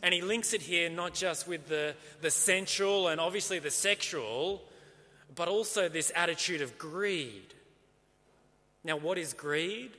And 0.03 0.15
he 0.15 0.23
links 0.23 0.55
it 0.55 0.63
here 0.63 0.89
not 0.89 1.15
just 1.15 1.47
with 1.49 1.69
the, 1.69 1.95
the 2.23 2.31
sensual 2.31 3.09
and 3.09 3.21
obviously 3.21 3.59
the 3.59 3.71
sexual, 3.71 4.63
but 5.35 5.49
also 5.49 5.89
this 5.89 6.13
attitude 6.15 6.63
of 6.63 6.79
greed. 6.79 7.55
Now, 8.83 8.97
what 8.97 9.19
is 9.19 9.35
greed? 9.35 9.91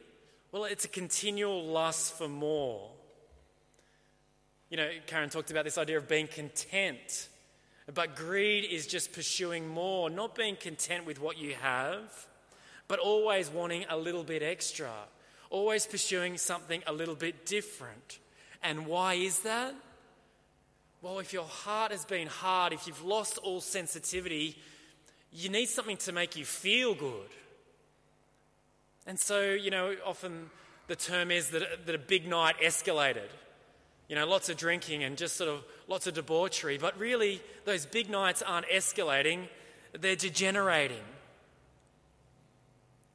Well, 0.51 0.65
it's 0.65 0.83
a 0.83 0.89
continual 0.89 1.63
lust 1.63 2.17
for 2.17 2.27
more. 2.27 2.89
You 4.69 4.77
know, 4.77 4.89
Karen 5.07 5.29
talked 5.29 5.49
about 5.49 5.63
this 5.63 5.77
idea 5.77 5.97
of 5.97 6.09
being 6.09 6.27
content. 6.27 7.29
But 7.93 8.15
greed 8.15 8.65
is 8.65 8.85
just 8.85 9.13
pursuing 9.13 9.67
more, 9.67 10.09
not 10.09 10.35
being 10.35 10.55
content 10.55 11.05
with 11.05 11.21
what 11.21 11.37
you 11.37 11.55
have, 11.61 12.27
but 12.87 12.99
always 12.99 13.49
wanting 13.49 13.85
a 13.89 13.97
little 13.97 14.23
bit 14.23 14.43
extra, 14.43 14.91
always 15.49 15.85
pursuing 15.85 16.37
something 16.37 16.83
a 16.85 16.93
little 16.93 17.15
bit 17.15 17.45
different. 17.45 18.19
And 18.61 18.85
why 18.85 19.15
is 19.15 19.39
that? 19.39 19.73
Well, 21.01 21.19
if 21.19 21.33
your 21.33 21.45
heart 21.45 21.91
has 21.91 22.05
been 22.05 22.27
hard, 22.27 22.73
if 22.73 22.87
you've 22.87 23.03
lost 23.03 23.37
all 23.39 23.61
sensitivity, 23.61 24.57
you 25.31 25.49
need 25.49 25.67
something 25.67 25.97
to 25.97 26.11
make 26.11 26.35
you 26.35 26.45
feel 26.45 26.93
good. 26.93 27.29
And 29.11 29.19
so, 29.19 29.51
you 29.51 29.71
know, 29.71 29.93
often 30.05 30.49
the 30.87 30.95
term 30.95 31.31
is 31.31 31.49
that, 31.49 31.85
that 31.85 31.93
a 31.93 31.99
big 31.99 32.25
night 32.29 32.55
escalated. 32.63 33.27
You 34.07 34.15
know, 34.15 34.25
lots 34.25 34.47
of 34.47 34.55
drinking 34.55 35.03
and 35.03 35.17
just 35.17 35.35
sort 35.35 35.49
of 35.49 35.65
lots 35.89 36.07
of 36.07 36.13
debauchery. 36.13 36.77
But 36.77 36.97
really, 36.97 37.41
those 37.65 37.85
big 37.85 38.09
nights 38.09 38.41
aren't 38.41 38.67
escalating, 38.67 39.49
they're 39.99 40.15
degenerating. 40.15 41.03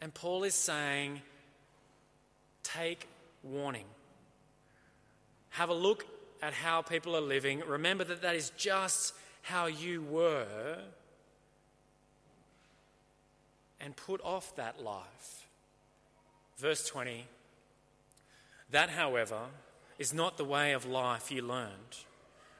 And 0.03 0.13
Paul 0.13 0.45
is 0.45 0.55
saying, 0.55 1.23
take 2.63 3.09
warning. 3.43 3.87
Have 5.49 5.71
a 5.71 5.75
look 5.75 6.05
at 6.43 6.53
how 6.53 6.83
people 6.83 7.17
are 7.17 7.23
living. 7.23 7.63
Remember 7.67 8.05
that 8.05 8.21
that 8.21 8.37
is 8.37 8.53
just 8.59 9.15
how 9.41 9.65
you 9.65 10.03
were. 10.03 10.77
And 13.81 13.97
put 13.97 14.21
off 14.21 14.55
that 14.57 14.85
life. 14.85 15.46
Verse 16.57 16.87
20 16.89 17.27
That, 18.71 18.91
however, 18.91 19.41
is 19.99 20.13
not 20.13 20.37
the 20.37 20.45
way 20.45 20.73
of 20.73 20.87
life 20.87 21.31
you 21.31 21.43
learned 21.43 22.05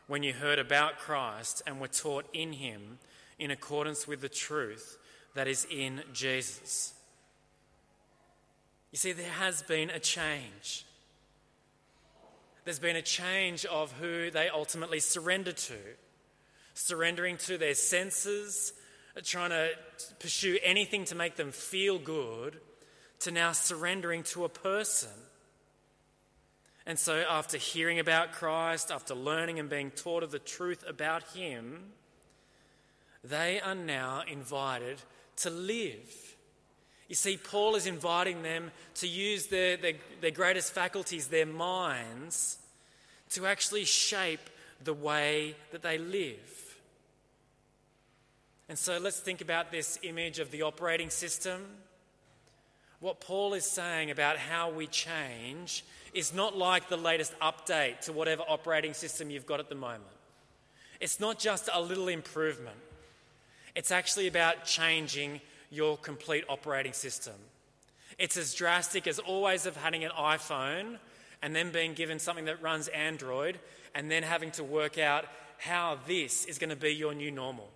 when 0.07 0.23
you 0.23 0.33
heard 0.33 0.59
about 0.59 0.99
Christ 0.99 1.63
and 1.67 1.81
were 1.81 1.89
taught 1.89 2.27
in 2.33 2.53
him 2.55 2.99
in 3.39 3.51
accordance 3.51 4.07
with 4.07 4.21
the 4.21 4.29
truth 4.29 4.99
that 5.35 5.49
is 5.49 5.67
in 5.71 6.03
Jesus. 6.13 6.95
You 8.93 8.99
see, 8.99 9.13
there 9.13 9.29
has 9.29 9.63
been 9.63 9.91
a 9.91 9.99
change. 9.99 10.87
There's 12.65 12.79
been 12.79 12.97
a 12.97 13.03
change 13.03 13.65
of 13.67 13.93
who 13.93 14.31
they 14.31 14.49
ultimately 14.49 15.01
surrender 15.01 15.53
to, 15.53 15.75
surrendering 16.75 17.37
to 17.39 17.59
their 17.59 17.75
senses, 17.75 18.73
trying 19.23 19.51
to 19.51 19.71
pursue 20.19 20.59
anything 20.63 21.05
to 21.07 21.15
make 21.15 21.37
them 21.37 21.53
feel 21.53 21.99
good, 21.99 22.59
to 23.21 23.31
now 23.31 23.53
surrendering 23.53 24.23
to 24.25 24.45
a 24.45 24.49
person. 24.49 25.11
And 26.87 26.99
so, 26.99 27.25
after 27.29 27.59
hearing 27.59 27.99
about 27.99 28.33
Christ, 28.33 28.93
after 28.93 29.15
learning 29.15 29.59
and 29.59 29.69
being 29.69 29.91
taught 29.91 30.23
of 30.23 30.31
the 30.31 30.39
truth 30.39 30.85
about 30.87 31.25
Him, 31.35 31.93
they 33.25 33.61
are 33.61 33.75
now 33.75 34.23
invited 34.31 35.03
to 35.39 35.51
live. 35.51 36.37
You 37.09 37.15
see, 37.15 37.37
Paul 37.37 37.75
is 37.75 37.87
inviting 37.87 38.43
them 38.43 38.71
to 38.97 39.09
use 39.09 39.47
their, 39.47 39.77
their, 39.77 39.95
their, 40.21 40.31
greatest 40.31 40.73
faculties, 40.73 41.29
their 41.29 41.47
minds, 41.47 42.59
to 43.31 43.47
actually 43.47 43.85
shape 43.85 44.41
the 44.83 44.95
way 44.95 45.55
that 45.71 45.83
they 45.83 45.99
live. 45.99 46.79
And 48.69 48.77
so 48.77 48.99
let's 48.99 49.21
think 49.21 49.41
about 49.41 49.71
this 49.71 49.99
image 50.03 50.41
of 50.41 50.51
the 50.51 50.63
operating 50.63 51.11
system. 51.11 51.65
What 53.01 53.21
Paul 53.21 53.55
is 53.55 53.65
saying 53.65 54.11
about 54.11 54.39
how 54.39 54.71
we 54.71 54.87
change 54.87 55.85
is 56.15 56.33
not 56.33 56.57
like 56.57 56.89
the 56.89 56.97
latest 56.97 57.39
update 57.41 58.01
to 58.03 58.13
whatever 58.13 58.43
operating 58.49 58.95
system 58.95 59.31
you've 59.31 59.47
got 59.47 59.61
at 59.61 59.69
the 59.69 59.75
moment. 59.75 60.05
It's 60.99 61.21
not 61.21 61.39
just 61.39 61.69
a 61.73 61.81
little 61.81 62.09
improvement, 62.09 62.79
it's 63.75 63.91
actually 63.91 64.27
about 64.27 64.65
changing 64.65 65.41
your 65.71 65.99
complete 65.99 66.45
operating 66.49 66.95
system. 66.95 67.35
It's 68.19 68.39
as 68.39 68.55
drastic 68.55 69.07
as 69.07 69.19
always 69.19 69.67
of 69.67 69.77
having 69.77 70.05
an 70.05 70.13
iPhone 70.19 70.99
and 71.43 71.55
then 71.55 71.71
being 71.71 71.93
given 71.93 72.19
something 72.19 72.47
that 72.47 72.63
runs 72.63 72.89
Android 72.89 73.59
and 73.95 74.11
then 74.11 74.23
having 74.23 74.51
to 74.53 74.65
work 74.65 74.97
out 74.97 75.27
how 75.59 75.99
this 76.07 76.47
is 76.47 76.59
going 76.59 76.71
to 76.71 76.77
be 76.77 76.95
your 76.95 77.13
new 77.13 77.31
normal. 77.31 77.69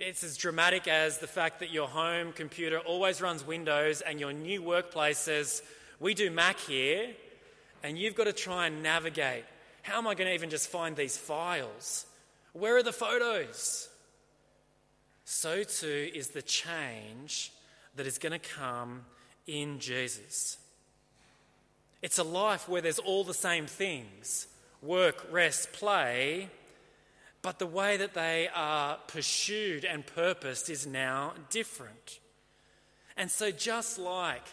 It's 0.00 0.24
as 0.24 0.38
dramatic 0.38 0.88
as 0.88 1.18
the 1.18 1.26
fact 1.26 1.60
that 1.60 1.70
your 1.70 1.86
home 1.86 2.32
computer 2.32 2.78
always 2.78 3.20
runs 3.20 3.46
Windows 3.46 4.00
and 4.00 4.18
your 4.18 4.32
new 4.32 4.62
workplace 4.62 5.18
says, 5.18 5.62
We 6.00 6.14
do 6.14 6.30
Mac 6.30 6.58
here, 6.58 7.10
and 7.82 7.98
you've 7.98 8.14
got 8.14 8.24
to 8.24 8.32
try 8.32 8.66
and 8.66 8.82
navigate. 8.82 9.44
How 9.82 9.98
am 9.98 10.06
I 10.06 10.14
going 10.14 10.28
to 10.28 10.34
even 10.34 10.48
just 10.48 10.68
find 10.70 10.96
these 10.96 11.18
files? 11.18 12.06
Where 12.54 12.78
are 12.78 12.82
the 12.82 12.92
photos? 12.92 13.90
so 15.30 15.62
too 15.62 16.10
is 16.14 16.28
the 16.28 16.42
change 16.42 17.52
that 17.94 18.06
is 18.06 18.16
going 18.16 18.32
to 18.32 18.38
come 18.38 19.04
in 19.46 19.78
Jesus. 19.80 20.56
It's 22.00 22.18
a 22.18 22.24
life 22.24 22.68
where 22.70 22.80
there's 22.80 22.98
all 22.98 23.22
the 23.22 23.34
same 23.34 23.66
things 23.66 24.46
work, 24.82 25.26
rest, 25.30 25.72
play, 25.72 26.48
but 27.42 27.58
the 27.58 27.66
way 27.66 27.96
that 27.96 28.14
they 28.14 28.48
are 28.54 28.98
pursued 29.06 29.84
and 29.84 30.06
purposed 30.06 30.68
is 30.68 30.86
now 30.86 31.32
different. 31.50 32.20
And 33.16 33.30
so, 33.30 33.50
just 33.50 33.98
like 33.98 34.44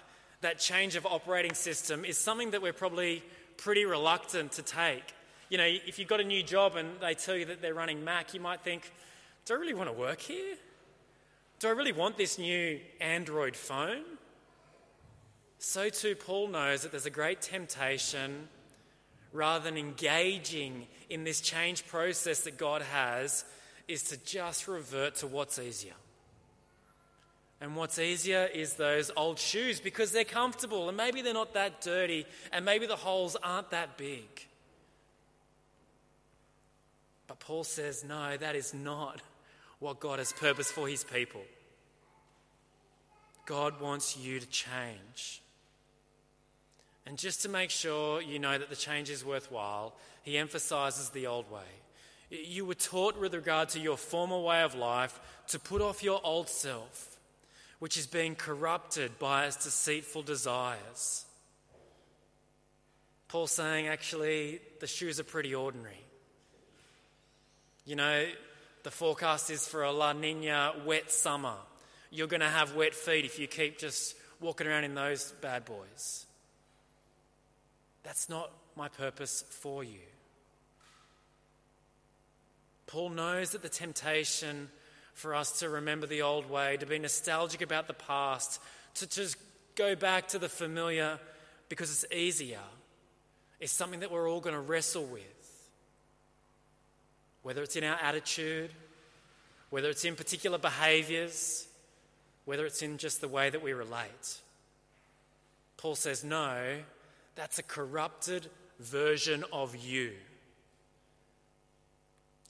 that 0.41 0.59
change 0.59 0.95
of 0.95 1.05
operating 1.05 1.53
system 1.53 2.05
is 2.05 2.17
something 2.17 2.51
that 2.51 2.61
we're 2.61 2.73
probably 2.73 3.23
pretty 3.57 3.85
reluctant 3.85 4.53
to 4.53 4.61
take. 4.61 5.03
You 5.49 5.57
know, 5.57 5.65
if 5.65 5.97
you've 5.97 6.07
got 6.07 6.19
a 6.19 6.25
new 6.25 6.43
job 6.43 6.75
and 6.75 6.89
they 7.01 7.13
tell 7.13 7.35
you 7.35 7.45
that 7.45 7.61
they're 7.61 7.73
running 7.73 8.03
Mac, 8.03 8.33
you 8.33 8.39
might 8.39 8.61
think, 8.61 8.91
do 9.45 9.53
I 9.53 9.57
really 9.57 9.73
want 9.73 9.89
to 9.89 9.93
work 9.93 10.19
here? 10.19 10.55
Do 11.59 11.69
I 11.69 11.71
really 11.71 11.93
want 11.93 12.17
this 12.17 12.37
new 12.37 12.79
Android 12.99 13.55
phone? 13.55 14.03
So 15.59 15.89
too, 15.89 16.15
Paul 16.15 16.49
knows 16.49 16.83
that 16.83 16.91
there's 16.91 17.07
a 17.07 17.11
great 17.11 17.41
temptation 17.41 18.47
rather 19.33 19.63
than 19.63 19.77
engaging 19.77 20.87
in 21.09 21.23
this 21.23 21.41
change 21.41 21.87
process 21.87 22.41
that 22.41 22.57
God 22.57 22.81
has, 22.81 23.45
is 23.87 24.03
to 24.03 24.17
just 24.25 24.67
revert 24.67 25.15
to 25.15 25.27
what's 25.27 25.59
easier. 25.59 25.93
And 27.59 27.75
what's 27.75 27.97
easier 27.97 28.47
is 28.53 28.73
those 28.73 29.09
old 29.17 29.39
shoes 29.39 29.79
because 29.79 30.11
they're 30.11 30.23
comfortable 30.23 30.89
and 30.89 30.97
maybe 30.97 31.21
they're 31.21 31.33
not 31.33 31.55
that 31.55 31.81
dirty 31.81 32.25
and 32.51 32.63
maybe 32.63 32.85
the 32.85 32.95
holes 32.95 33.35
aren't 33.41 33.71
that 33.71 33.97
big. 33.97 34.27
But 37.27 37.39
Paul 37.39 37.63
says, 37.63 38.03
no, 38.03 38.37
that 38.37 38.55
is 38.55 38.73
not 38.73 39.21
what 39.79 39.99
God 39.99 40.19
has 40.19 40.33
purposed 40.33 40.71
for 40.71 40.87
his 40.87 41.03
people. 41.03 41.41
God 43.45 43.79
wants 43.81 44.17
you 44.17 44.39
to 44.39 44.47
change. 44.47 45.41
And 47.07 47.17
just 47.17 47.43
to 47.43 47.49
make 47.49 47.69
sure 47.69 48.21
you 48.21 48.37
know 48.37 48.57
that 48.57 48.69
the 48.69 48.75
change 48.75 49.09
is 49.09 49.23
worthwhile, 49.23 49.93
he 50.23 50.37
emphasizes 50.37 51.09
the 51.09 51.27
old 51.27 51.49
way. 51.49 51.61
You 52.29 52.65
were 52.65 52.75
taught 52.75 53.17
with 53.17 53.33
regard 53.33 53.69
to 53.69 53.79
your 53.79 53.95
former 53.95 54.41
way 54.41 54.61
of 54.61 54.75
life 54.75 55.17
to 55.47 55.57
put 55.57 55.81
off 55.81 56.03
your 56.03 56.19
old 56.21 56.49
self, 56.49 57.17
which 57.79 57.97
is 57.97 58.07
being 58.07 58.35
corrupted 58.35 59.17
by 59.19 59.45
its 59.45 59.63
deceitful 59.63 60.23
desires. 60.23 61.23
Paul 63.29 63.47
saying, 63.47 63.87
actually, 63.87 64.59
the 64.81 64.87
shoes 64.87 65.17
are 65.17 65.23
pretty 65.23 65.55
ordinary. 65.55 66.03
You 67.85 67.95
know, 67.95 68.25
the 68.83 68.91
forecast 68.91 69.49
is 69.49 69.65
for 69.65 69.83
a 69.83 69.93
La 69.93 70.11
Nina 70.11 70.73
wet 70.85 71.09
summer. 71.09 71.55
You're 72.11 72.27
going 72.27 72.41
to 72.41 72.49
have 72.49 72.75
wet 72.75 72.93
feet 72.93 73.23
if 73.23 73.39
you 73.39 73.47
keep 73.47 73.77
just 73.77 74.17
walking 74.41 74.67
around 74.67 74.83
in 74.83 74.93
those 74.93 75.31
bad 75.41 75.63
boys. 75.63 76.26
That's 78.07 78.29
not 78.29 78.49
my 78.77 78.87
purpose 78.87 79.43
for 79.49 79.83
you. 79.83 79.99
Paul 82.85 83.09
knows 83.09 83.49
that 83.49 83.61
the 83.61 83.67
temptation 83.67 84.69
for 85.13 85.35
us 85.35 85.59
to 85.59 85.67
remember 85.67 86.07
the 86.07 86.21
old 86.21 86.49
way, 86.49 86.77
to 86.77 86.85
be 86.85 86.99
nostalgic 86.99 87.61
about 87.61 87.87
the 87.87 87.93
past, 87.93 88.61
to 88.95 89.09
just 89.09 89.35
go 89.75 89.93
back 89.93 90.29
to 90.29 90.39
the 90.39 90.47
familiar 90.47 91.19
because 91.67 91.91
it's 91.91 92.13
easier, 92.13 92.61
is 93.59 93.71
something 93.71 93.99
that 93.99 94.09
we're 94.09 94.31
all 94.31 94.39
going 94.39 94.55
to 94.55 94.61
wrestle 94.61 95.03
with. 95.03 95.67
Whether 97.43 97.61
it's 97.61 97.75
in 97.75 97.83
our 97.83 97.99
attitude, 98.01 98.71
whether 99.69 99.89
it's 99.89 100.05
in 100.05 100.15
particular 100.15 100.57
behaviors, 100.57 101.67
whether 102.45 102.65
it's 102.65 102.81
in 102.81 102.99
just 102.99 103.19
the 103.19 103.27
way 103.27 103.49
that 103.49 103.61
we 103.61 103.73
relate. 103.73 104.39
Paul 105.75 105.95
says, 105.95 106.23
no, 106.23 106.77
that's 107.37 107.59
a 107.59 107.63
corrupted 107.63 108.49
version 108.79 109.45
of 109.53 109.75
you. 109.75 110.11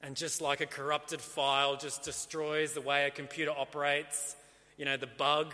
And 0.02 0.16
just 0.16 0.42
like 0.42 0.62
a 0.62 0.66
corrupted 0.66 1.20
file 1.20 1.76
just 1.76 2.04
destroys 2.04 2.72
the 2.72 2.82
way 2.82 3.06
a 3.06 3.12
computer 3.12 3.52
operates, 3.52 4.36
you 4.78 4.86
know, 4.86 4.96
the 4.96 5.06
bug 5.06 5.54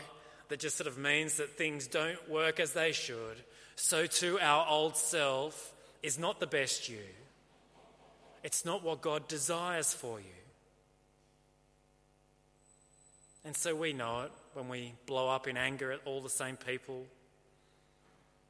that 0.50 0.60
just 0.60 0.78
sort 0.78 0.88
of 0.88 1.00
means 1.00 1.38
that 1.38 1.58
things 1.58 1.88
don't 1.88 2.30
work 2.30 2.60
as 2.60 2.74
they 2.74 2.91
should, 2.91 3.43
so 3.76 4.06
too 4.06 4.38
our 4.39 4.67
old 4.69 4.96
self 4.96 5.74
is 6.04 6.19
not 6.19 6.39
the 6.39 6.46
best 6.46 6.88
you. 6.88 7.00
It's 8.43 8.65
not 8.65 8.84
what 8.84 9.02
God 9.02 9.28
desires 9.28 9.93
for 9.93 10.19
you. 10.19 10.26
And 13.46 13.56
so 13.56 13.74
we 13.76 13.93
know 13.93 14.22
it 14.22 14.32
when 14.54 14.69
we 14.69 14.93
blow 15.08 15.30
up 15.30 15.48
in 15.48 15.58
anger 15.58 15.91
at 15.91 16.02
all 16.06 16.22
the 16.22 16.30
same 16.30 16.56
people, 16.56 17.08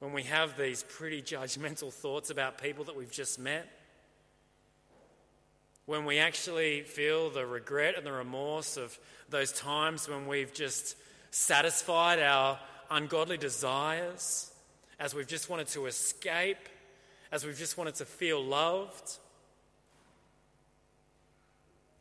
when 0.03 0.11
we 0.11 0.23
have 0.23 0.57
these 0.57 0.83
pretty 0.83 1.21
judgmental 1.21 1.89
thoughts 1.89 2.29
about 2.29 2.61
people 2.61 2.83
that 2.83 2.93
we've 2.93 3.09
just 3.09 3.39
met, 3.39 3.65
when 5.85 6.03
we 6.03 6.17
actually 6.17 6.81
feel 6.81 7.29
the 7.29 7.45
regret 7.45 7.95
and 7.95 8.05
the 8.05 8.11
remorse 8.11 8.75
of 8.75 8.99
those 9.29 9.53
times 9.53 10.09
when 10.09 10.27
we've 10.27 10.53
just 10.53 10.97
satisfied 11.31 12.19
our 12.19 12.59
ungodly 12.91 13.37
desires, 13.37 14.51
as 14.99 15.15
we've 15.15 15.25
just 15.25 15.49
wanted 15.49 15.67
to 15.67 15.85
escape, 15.85 16.67
as 17.31 17.45
we've 17.45 17.57
just 17.57 17.77
wanted 17.77 17.95
to 17.95 18.03
feel 18.03 18.43
loved. 18.43 19.19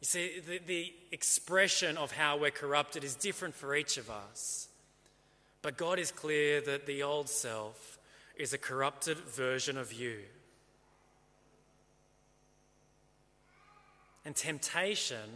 You 0.01 0.07
see, 0.07 0.41
the, 0.45 0.59
the 0.67 0.93
expression 1.13 1.97
of 1.97 2.11
how 2.11 2.37
we're 2.37 2.51
corrupted 2.51 3.05
is 3.05 3.15
different 3.15 3.55
for 3.55 3.77
each 3.77 3.97
of 3.97 4.11
us. 4.11 4.67
But 5.63 5.77
God 5.77 6.01
is 6.01 6.11
clear 6.11 6.61
that 6.63 6.87
the 6.87 7.05
old 7.05 7.29
self 7.29 7.92
is 8.37 8.53
a 8.53 8.59
corrupted 8.59 9.19
version 9.19 9.77
of 9.77 9.93
you. 9.93 10.19
And 14.25 14.37
temptation 14.37 15.31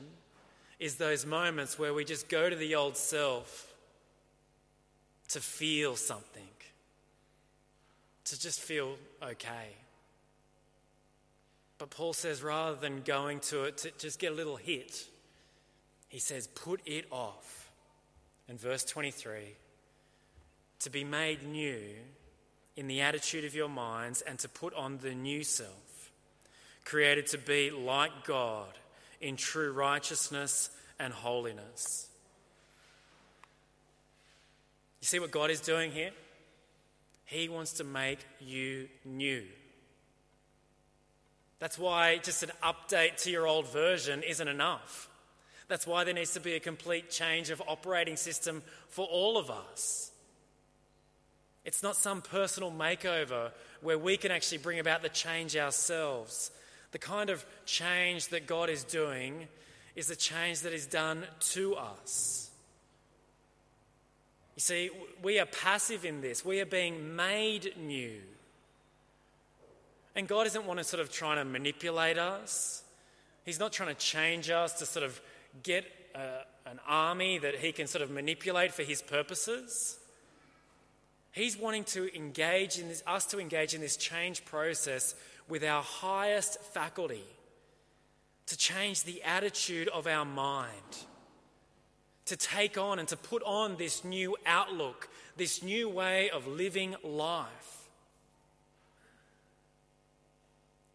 is 0.79 0.97
those 0.97 1.27
moments 1.27 1.79
where 1.79 1.95
we 1.95 2.05
just 2.05 2.29
go 2.29 2.49
to 2.49 2.57
the 2.57 2.75
old 2.75 2.97
self 2.97 3.75
to 5.29 5.41
feel 5.41 5.97
something, 5.97 6.49
to 8.25 8.39
just 8.39 8.61
feel 8.61 8.97
okay. 9.23 9.75
But 11.79 11.91
Paul 11.91 12.13
says 12.13 12.43
rather 12.43 12.77
than 12.77 13.03
going 13.03 13.41
to 13.41 13.65
it 13.65 13.79
to 13.79 13.91
just 13.99 14.19
get 14.19 14.33
a 14.33 14.35
little 14.35 14.57
hit, 14.57 15.07
he 16.09 16.19
says, 16.19 16.47
put 16.47 16.81
it 16.87 17.07
off. 17.11 17.71
In 18.49 18.57
verse 18.57 18.85
23, 18.85 19.57
to 20.79 20.91
be 20.91 21.03
made 21.03 21.43
new 21.43 21.81
in 22.77 22.87
the 22.87 23.01
attitude 23.01 23.45
of 23.45 23.55
your 23.55 23.69
minds 23.69 24.21
and 24.23 24.39
to 24.39 24.49
put 24.49 24.75
on 24.75 24.99
the 24.99 25.15
new 25.15 25.43
self, 25.43 26.11
created 26.85 27.27
to 27.29 27.39
be 27.39 27.71
like 27.71 28.25
God 28.25 28.69
in 29.21 29.37
true 29.37 29.73
righteousness 29.73 30.71
and 30.99 31.13
holiness. 31.13 32.09
You 35.01 35.07
see 35.07 35.19
what 35.19 35.31
God 35.31 35.51
is 35.51 35.61
doing 35.61 35.91
here? 35.91 36.11
He 37.25 37.49
wants 37.49 37.75
to 37.75 37.85
make 37.85 38.19
you 38.41 38.89
new. 39.05 39.43
That's 41.59 41.79
why 41.79 42.19
just 42.19 42.43
an 42.43 42.51
update 42.63 43.23
to 43.23 43.31
your 43.31 43.47
old 43.47 43.69
version 43.69 44.23
isn't 44.23 44.47
enough. 44.47 45.09
That's 45.69 45.87
why 45.87 46.05
there 46.05 46.15
needs 46.15 46.35
to 46.35 46.41
be 46.41 46.55
a 46.55 46.61
complete 46.61 47.11
change 47.11 47.51
of 47.51 47.63
operating 47.67 48.17
system 48.17 48.63
for 48.89 49.07
all 49.07 49.39
of 49.39 49.51
us. 49.51 50.13
It's 51.67 51.83
not 51.83 51.97
some 51.97 52.23
personal 52.23 52.71
makeover 52.71 53.51
where 53.83 53.99
we 53.99 54.17
can 54.17 54.31
actually 54.31 54.59
bring 54.59 54.79
about 54.79 55.03
the 55.03 55.09
change 55.09 55.57
ourselves. 55.57 56.53
The 56.93 56.99
kind 56.99 57.29
of 57.29 57.45
change 57.67 58.29
that 58.29 58.47
God 58.47 58.71
is 58.71 58.85
doing 58.85 59.49
is 59.97 60.07
the 60.07 60.15
change 60.15 60.61
that 60.61 60.73
is 60.73 60.87
done 60.87 61.25
to 61.41 61.75
us. 61.75 62.51
You 64.55 64.61
see, 64.61 64.91
we 65.25 65.41
are 65.41 65.47
passive 65.47 66.05
in 66.05 66.21
this, 66.21 66.45
we 66.45 66.61
are 66.61 66.67
being 66.67 67.17
made 67.17 67.75
new. 67.77 68.21
And 70.15 70.29
God 70.29 70.47
isn't 70.47 70.65
to 70.65 70.85
sort 70.85 71.01
of 71.01 71.11
trying 71.11 71.39
to 71.39 71.45
manipulate 71.45 72.17
us. 72.17 72.85
He's 73.45 73.59
not 73.59 73.73
trying 73.73 73.93
to 73.93 74.01
change 74.01 74.51
us 74.51 74.79
to 74.79 74.87
sort 74.87 75.05
of 75.05 75.21
get 75.65 75.85
a, 76.15 76.19
uh, 76.19 76.43
an 76.67 76.81
army 76.87 77.39
that 77.39 77.57
he 77.57 77.71
can 77.73 77.87
sort 77.87 78.03
of 78.03 78.11
manipulate 78.11 78.73
for 78.73 78.83
his 78.83 79.03
purposes. 79.03 79.99
He's 81.37 81.59
wanting 81.59 81.85
to 81.85 82.17
engage 82.17 82.79
in 82.79 82.89
this, 82.89 83.03
us 83.07 83.27
to 83.27 83.39
engage 83.39 83.75
in 83.75 83.83
this 83.83 83.99
change 83.99 84.47
process 84.47 85.15
with 85.51 85.63
our 85.63 85.83
highest 85.83 86.59
faculty, 86.63 87.25
to 88.47 88.57
change 88.57 89.05
the 89.05 89.23
attitude 89.23 89.89
of 89.89 90.07
our 90.07 90.25
mind, 90.25 90.97
to 92.25 92.39
take 92.39 92.79
on 92.79 92.99
and 92.99 93.07
to 93.09 93.19
put 93.19 93.43
on 93.43 93.77
this 93.77 94.03
new 94.03 94.35
outlook, 94.47 95.11
this 95.37 95.63
new 95.63 95.91
way 95.91 96.31
of 96.31 96.47
living 96.47 96.97
life. 97.05 97.87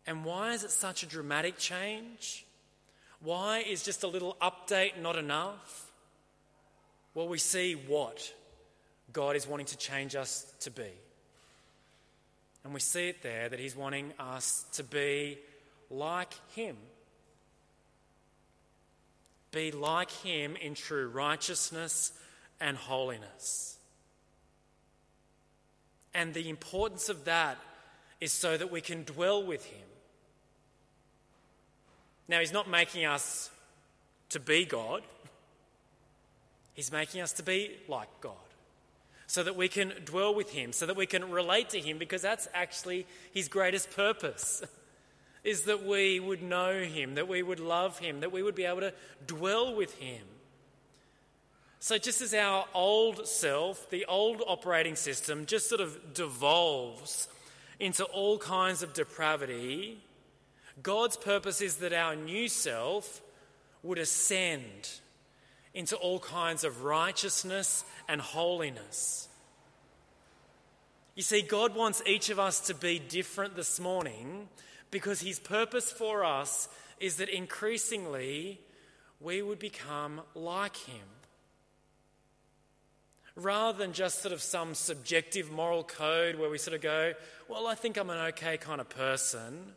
And 0.08 0.25
why 0.25 0.54
is 0.54 0.63
it 0.63 0.71
such 0.71 1.04
a 1.04 1.06
dramatic 1.06 1.60
change? 1.60 2.47
Why 3.19 3.60
is 3.60 3.84
just 3.84 4.01
a 4.01 4.08
little 4.08 4.36
update 4.41 4.99
not 4.99 5.17
enough? 5.17 5.91
Well, 7.13 7.27
we 7.27 7.38
see 7.38 7.73
what 7.73 8.34
God 9.13 9.36
is 9.36 9.47
wanting 9.47 9.65
to 9.67 9.78
change 9.78 10.15
us 10.15 10.52
to 10.62 10.71
be. 10.71 10.91
And 12.63 12.74
we 12.74 12.80
see 12.80 13.10
it 13.10 13.24
there 13.24 13.50
that 13.50 13.60
He's 13.60 13.76
wanting 13.76 14.13
us 14.19 14.65
to 14.74 14.84
be 14.84 15.38
like 15.89 16.34
Him. 16.56 16.78
Be 19.52 19.71
like 19.71 20.12
Him 20.12 20.56
in 20.56 20.76
true 20.76 21.08
righteousness 21.08 22.13
and 22.60 22.78
holiness. 22.78 23.78
And 26.13 26.34
the 26.34 26.50
importance 26.50 27.10
of 27.10 27.26
that 27.26 27.58
is 28.19 28.32
so 28.32 28.58
that 28.58 28.71
we 28.71 28.82
can 28.82 29.04
dwell 29.04 29.43
with 29.43 29.65
Him. 29.65 29.88
Now, 32.28 32.39
He's 32.39 32.54
not 32.54 32.69
making 32.69 33.06
us 33.06 33.50
to 34.30 34.39
be 34.39 34.65
God, 34.65 35.02
He's 36.74 36.91
making 36.91 37.21
us 37.21 37.34
to 37.34 37.43
be 37.43 37.71
like 37.89 38.08
God 38.21 38.36
so 39.31 39.43
that 39.43 39.55
we 39.55 39.69
can 39.69 39.93
dwell 40.03 40.35
with 40.35 40.51
Him, 40.51 40.73
so 40.73 40.85
that 40.85 40.97
we 40.97 41.05
can 41.05 41.31
relate 41.31 41.69
to 41.69 41.79
Him, 41.79 41.97
because 41.97 42.21
that's 42.21 42.49
actually 42.53 43.07
His 43.33 43.47
greatest 43.47 43.89
purpose. 43.91 44.61
Is 45.45 45.61
that 45.63 45.85
we 45.85 46.19
would 46.19 46.43
know 46.43 46.81
Him, 46.81 47.15
that 47.15 47.29
we 47.29 47.41
would 47.41 47.61
love 47.61 47.97
Him, 47.99 48.19
that 48.19 48.33
we 48.33 48.43
would 48.43 48.55
be 48.55 48.65
able 48.65 48.81
to 48.81 48.93
dwell 49.25 49.73
with 49.73 49.95
Him. 49.95 50.21
So, 51.79 51.97
just 51.97 52.19
as 52.19 52.33
our 52.33 52.65
old 52.73 53.25
self, 53.25 53.89
the 53.89 54.03
old 54.03 54.43
operating 54.45 54.97
system, 54.97 55.45
just 55.45 55.69
sort 55.69 55.79
of 55.79 56.13
devolves 56.13 57.29
into 57.79 58.03
all 58.03 58.37
kinds 58.37 58.83
of 58.83 58.93
depravity, 58.93 59.97
God's 60.83 61.15
purpose 61.15 61.61
is 61.61 61.77
that 61.77 61.93
our 61.93 62.17
new 62.17 62.49
self 62.49 63.21
would 63.81 63.97
ascend 63.97 64.99
into 65.73 65.95
all 65.95 66.19
kinds 66.19 66.63
of 66.63 66.84
righteousness 66.84 67.86
and 68.07 68.19
holiness. 68.21 69.27
You 71.15 71.23
see, 71.23 71.41
God 71.41 71.75
wants 71.75 72.01
each 72.05 72.29
of 72.29 72.39
us 72.39 72.60
to 72.62 72.73
be 72.73 72.99
different 72.99 73.55
this 73.55 73.79
morning 73.79 74.49
because 74.91 75.21
His 75.21 75.39
purpose 75.39 75.91
for 75.91 76.23
us 76.23 76.67
is 76.99 77.17
that 77.17 77.29
increasingly 77.29 78.60
we 79.19 79.41
would 79.41 79.60
become 79.60 80.21
like 80.36 80.77
Him. 80.77 81.07
Rather 83.36 83.77
than 83.77 83.93
just 83.93 84.21
sort 84.21 84.34
of 84.34 84.41
some 84.41 84.73
subjective 84.73 85.51
moral 85.51 85.84
code 85.84 86.36
where 86.36 86.49
we 86.49 86.57
sort 86.57 86.75
of 86.75 86.81
go, 86.81 87.13
well, 87.47 87.67
I 87.67 87.75
think 87.75 87.97
I'm 87.97 88.10
an 88.10 88.27
okay 88.27 88.57
kind 88.57 88.81
of 88.81 88.89
person 88.89 89.73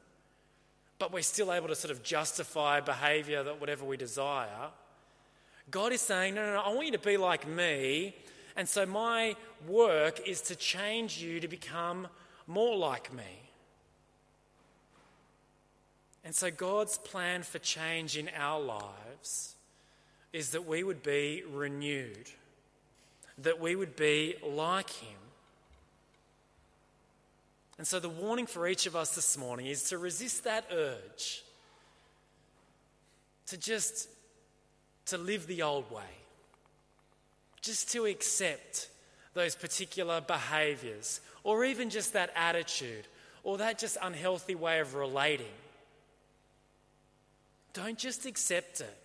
but 0.99 1.13
we're 1.13 1.23
still 1.23 1.53
able 1.53 1.69
to 1.69 1.75
sort 1.75 1.91
of 1.91 2.03
justify 2.03 2.81
behavior 2.81 3.43
that 3.43 3.61
whatever 3.61 3.85
we 3.85 3.97
desire. 3.97 4.71
God 5.71 5.93
is 5.93 6.01
saying, 6.01 6.35
no, 6.35 6.45
no, 6.45 6.55
no, 6.55 6.61
I 6.61 6.69
want 6.73 6.87
you 6.87 6.93
to 6.93 6.99
be 6.99 7.17
like 7.17 7.49
me. 7.49 8.15
And 8.57 8.69
so 8.69 8.87
my 8.87 9.37
work 9.67 10.27
is 10.27 10.41
to 10.43 10.57
change 10.57 11.19
you 11.23 11.41
to 11.41 11.49
become 11.49 12.07
more 12.47 12.77
like 12.77 13.13
me. 13.13 13.51
And 16.25 16.35
so 16.35 16.51
God's 16.51 16.99
plan 16.99 17.43
for 17.43 17.59
change 17.59 18.17
in 18.17 18.31
our 18.37 18.61
lives 18.61 19.55
is 20.33 20.51
that 20.51 20.67
we 20.67 20.83
would 20.83 21.03
be 21.03 21.43
renewed, 21.53 22.31
that 23.39 23.61
we 23.61 23.77
would 23.77 23.95
be 23.95 24.35
like 24.47 24.91
Him. 24.91 25.19
And 27.77 27.87
so, 27.87 27.99
the 27.99 28.09
warning 28.09 28.47
for 28.47 28.69
each 28.69 28.87
of 28.87 28.95
us 28.95 29.17
this 29.17 29.37
morning 29.37 29.67
is 29.67 29.89
to 29.89 29.99
resist 29.99 30.45
that 30.45 30.67
urge 30.73 31.43
to 33.47 33.57
just 33.57 34.09
to 35.07 35.19
live 35.19 35.47
the 35.47 35.63
old 35.63 35.91
way, 35.91 36.03
just 37.61 37.91
to 37.93 38.07
accept 38.07 38.89
those 39.35 39.55
particular 39.55 40.21
behaviors, 40.21 41.21
or 41.43 41.65
even 41.65 41.91
just 41.91 42.13
that 42.13 42.31
attitude, 42.37 43.07
or 43.43 43.59
that 43.59 43.79
just 43.79 43.97
unhealthy 44.01 44.55
way 44.55 44.81
of 44.81 44.95
relating. 44.95 45.47
Don't 47.73 47.99
just 47.99 48.25
accept 48.25 48.81
it. 48.81 48.97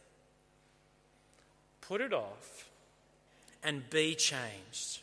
Put 1.81 2.01
it 2.01 2.13
off 2.13 2.69
and 3.63 3.89
be 3.89 4.15
changed. 4.15 5.01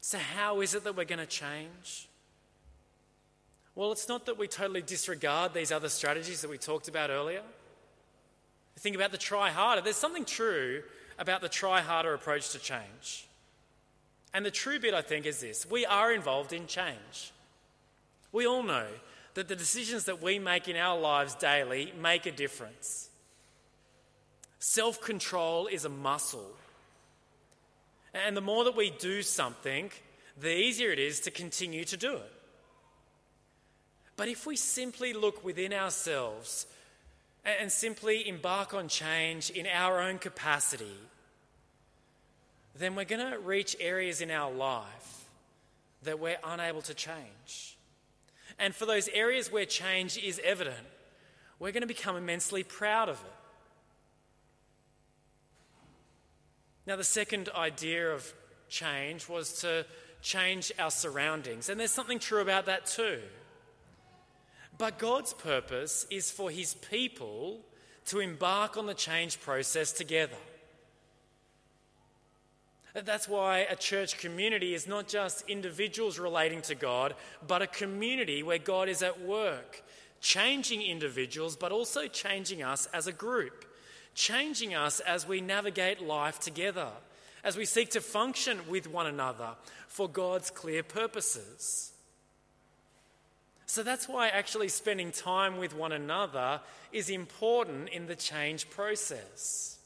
So, 0.00 0.18
how 0.18 0.62
is 0.62 0.74
it 0.74 0.84
that 0.84 0.96
we're 0.96 1.04
going 1.04 1.18
to 1.18 1.26
change? 1.26 2.08
Well, 3.74 3.92
it's 3.92 4.08
not 4.08 4.26
that 4.26 4.38
we 4.38 4.48
totally 4.48 4.82
disregard 4.82 5.52
these 5.52 5.70
other 5.70 5.90
strategies 5.90 6.40
that 6.40 6.50
we 6.50 6.58
talked 6.58 6.88
about 6.88 7.10
earlier. 7.10 7.42
Think 8.78 8.96
about 8.96 9.12
the 9.12 9.18
try 9.18 9.50
harder. 9.50 9.82
There's 9.82 9.96
something 9.96 10.24
true 10.24 10.82
about 11.18 11.40
the 11.40 11.48
try 11.48 11.80
harder 11.80 12.14
approach 12.14 12.50
to 12.50 12.58
change. 12.58 13.26
And 14.32 14.44
the 14.44 14.50
true 14.50 14.78
bit, 14.78 14.94
I 14.94 15.02
think, 15.02 15.26
is 15.26 15.40
this 15.40 15.68
we 15.68 15.84
are 15.86 16.12
involved 16.12 16.52
in 16.52 16.66
change. 16.66 17.32
We 18.32 18.46
all 18.46 18.62
know 18.62 18.86
that 19.34 19.48
the 19.48 19.56
decisions 19.56 20.04
that 20.04 20.22
we 20.22 20.38
make 20.38 20.68
in 20.68 20.76
our 20.76 20.98
lives 20.98 21.34
daily 21.34 21.92
make 22.00 22.26
a 22.26 22.32
difference. 22.32 23.08
Self 24.58 25.00
control 25.00 25.66
is 25.66 25.84
a 25.84 25.88
muscle 25.88 26.54
and 28.14 28.36
the 28.36 28.40
more 28.40 28.64
that 28.64 28.76
we 28.76 28.90
do 28.90 29.22
something, 29.22 29.90
the 30.40 30.54
easier 30.54 30.90
it 30.90 30.98
is 30.98 31.20
to 31.20 31.30
continue 31.30 31.84
to 31.84 31.96
do 31.96 32.14
it. 32.14 32.32
But 34.16 34.28
if 34.28 34.46
we 34.46 34.56
simply 34.56 35.12
look 35.12 35.44
within 35.44 35.72
ourselves 35.72 36.66
and 37.60 37.70
simply 37.70 38.28
embark 38.28 38.74
on 38.74 38.88
change 38.88 39.50
in 39.50 39.66
our 39.66 40.00
own 40.00 40.18
capacity, 40.18 40.96
then 42.76 42.94
we're 42.94 43.04
going 43.04 43.30
to 43.30 43.38
reach 43.38 43.76
areas 43.80 44.20
in 44.20 44.30
our 44.30 44.52
life 44.52 45.28
that 46.02 46.18
we're 46.18 46.38
unable 46.44 46.82
to 46.82 46.94
change. 46.94 47.76
And 48.58 48.74
for 48.74 48.86
those 48.86 49.08
areas 49.08 49.50
where 49.52 49.64
change 49.64 50.16
is 50.18 50.40
evident, 50.44 50.86
we're 51.58 51.72
going 51.72 51.82
to 51.82 51.88
become 51.88 52.16
immensely 52.16 52.62
proud 52.62 53.08
of 53.08 53.16
it. 53.16 53.32
Now, 56.86 56.96
the 56.96 57.04
second 57.04 57.50
idea 57.54 58.10
of 58.10 58.32
change 58.68 59.28
was 59.28 59.60
to 59.60 59.84
change 60.22 60.72
our 60.78 60.90
surroundings, 60.90 61.68
and 61.68 61.78
there's 61.78 61.90
something 61.90 62.18
true 62.18 62.40
about 62.40 62.66
that 62.66 62.86
too. 62.86 63.18
But 64.78 64.98
God's 64.98 65.34
purpose 65.34 66.06
is 66.10 66.30
for 66.30 66.50
his 66.50 66.74
people 66.74 67.60
to 68.06 68.20
embark 68.20 68.76
on 68.76 68.86
the 68.86 68.94
change 68.94 69.40
process 69.40 69.92
together. 69.92 70.36
That's 72.94 73.28
why 73.28 73.58
a 73.58 73.76
church 73.76 74.18
community 74.18 74.74
is 74.74 74.88
not 74.88 75.08
just 75.08 75.44
individuals 75.48 76.18
relating 76.18 76.62
to 76.62 76.74
God, 76.74 77.14
but 77.46 77.60
a 77.60 77.66
community 77.66 78.42
where 78.42 78.58
God 78.58 78.88
is 78.88 79.02
at 79.02 79.20
work, 79.20 79.82
changing 80.20 80.82
individuals, 80.82 81.54
but 81.54 81.70
also 81.70 82.06
changing 82.06 82.62
us 82.62 82.86
as 82.94 83.06
a 83.06 83.12
group 83.12 83.66
changing 84.18 84.74
us 84.74 84.98
as 85.00 85.28
we 85.28 85.40
navigate 85.40 86.02
life 86.02 86.40
together, 86.40 86.88
as 87.44 87.56
we 87.56 87.64
seek 87.64 87.90
to 87.90 88.00
function 88.00 88.58
with 88.68 88.90
one 88.90 89.06
another 89.06 89.50
for 89.86 90.08
God's 90.08 90.50
clear 90.50 90.82
purposes. 90.82 91.92
So 93.68 93.82
that's 93.82 94.08
why 94.08 94.28
actually 94.28 94.68
spending 94.68 95.12
time 95.12 95.58
with 95.58 95.76
one 95.76 95.92
another 95.92 96.62
is 96.90 97.10
important 97.10 97.90
in 97.90 98.06
the 98.06 98.16
change 98.16 98.70
process. 98.70 99.78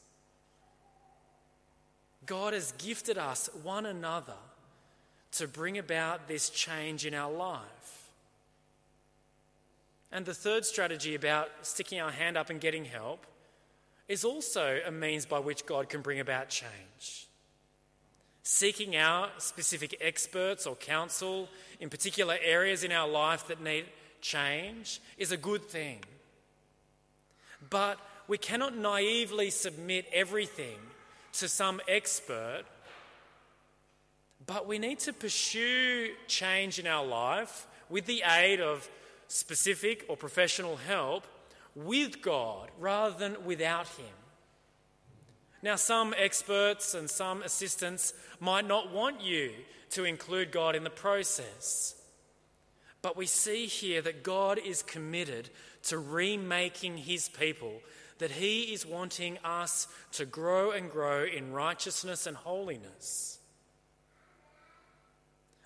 God 2.25 2.53
has 2.53 2.71
gifted 2.77 3.17
us 3.17 3.49
one 3.61 3.85
another 3.85 4.37
to 5.33 5.49
bring 5.49 5.77
about 5.77 6.29
this 6.29 6.49
change 6.49 7.05
in 7.05 7.13
our 7.13 7.29
life. 7.29 8.07
And 10.13 10.25
the 10.25 10.33
third 10.33 10.63
strategy 10.63 11.13
about 11.13 11.49
sticking 11.63 11.99
our 11.99 12.11
hand 12.11 12.37
up 12.37 12.49
and 12.49 12.61
getting 12.61 12.85
help 12.85 13.25
is 14.07 14.23
also 14.23 14.79
a 14.85 14.91
means 14.91 15.25
by 15.25 15.39
which 15.39 15.65
God 15.65 15.89
can 15.89 15.99
bring 15.99 16.21
about 16.21 16.47
change. 16.47 17.27
Seeking 18.43 18.95
out 18.95 19.41
specific 19.41 19.97
experts 20.01 20.67
or 20.67 20.75
counsel 20.75 21.47
in 21.79 21.89
particular 21.89 22.37
areas 22.43 22.83
in 22.83 22.91
our 22.91 23.07
life 23.07 23.47
that 23.47 23.63
need 23.63 23.85
change 24.19 24.99
is 25.17 25.31
a 25.31 25.37
good 25.37 25.63
thing. 25.63 25.99
But 27.69 27.97
we 28.27 28.37
cannot 28.37 28.75
naively 28.75 29.49
submit 29.49 30.05
everything 30.13 30.77
to 31.33 31.47
some 31.47 31.81
expert, 31.87 32.63
but 34.45 34.67
we 34.67 34.77
need 34.77 34.99
to 34.99 35.13
pursue 35.13 36.11
change 36.27 36.79
in 36.79 36.87
our 36.87 37.05
life 37.05 37.65
with 37.89 38.05
the 38.05 38.23
aid 38.27 38.59
of 38.59 38.89
specific 39.27 40.05
or 40.09 40.17
professional 40.17 40.75
help 40.75 41.25
with 41.75 42.21
God 42.21 42.69
rather 42.79 43.17
than 43.17 43.45
without 43.45 43.87
Him. 43.87 44.22
Now, 45.63 45.77
some 45.77 46.13
experts 46.17 46.93
and 46.93 47.09
some 47.09 47.41
assistants 47.41 48.13
might 48.41 48.67
not 48.67 48.91
want 48.91 49.21
you 49.21 49.51
to 49.91 50.03
include 50.03 50.51
God 50.51 50.75
in 50.75 50.83
the 50.83 50.89
process. 50.89 51.95
But 53.01 53.15
we 53.15 53.25
see 53.25 53.65
here 53.65 54.01
that 54.01 54.23
God 54.23 54.59
is 54.59 54.83
committed 54.83 55.49
to 55.83 55.97
remaking 55.97 56.97
his 56.97 57.29
people, 57.29 57.79
that 58.17 58.31
he 58.31 58.73
is 58.73 58.85
wanting 58.85 59.37
us 59.45 59.87
to 60.13 60.25
grow 60.25 60.71
and 60.71 60.91
grow 60.91 61.23
in 61.23 61.53
righteousness 61.53 62.27
and 62.27 62.35
holiness. 62.35 63.39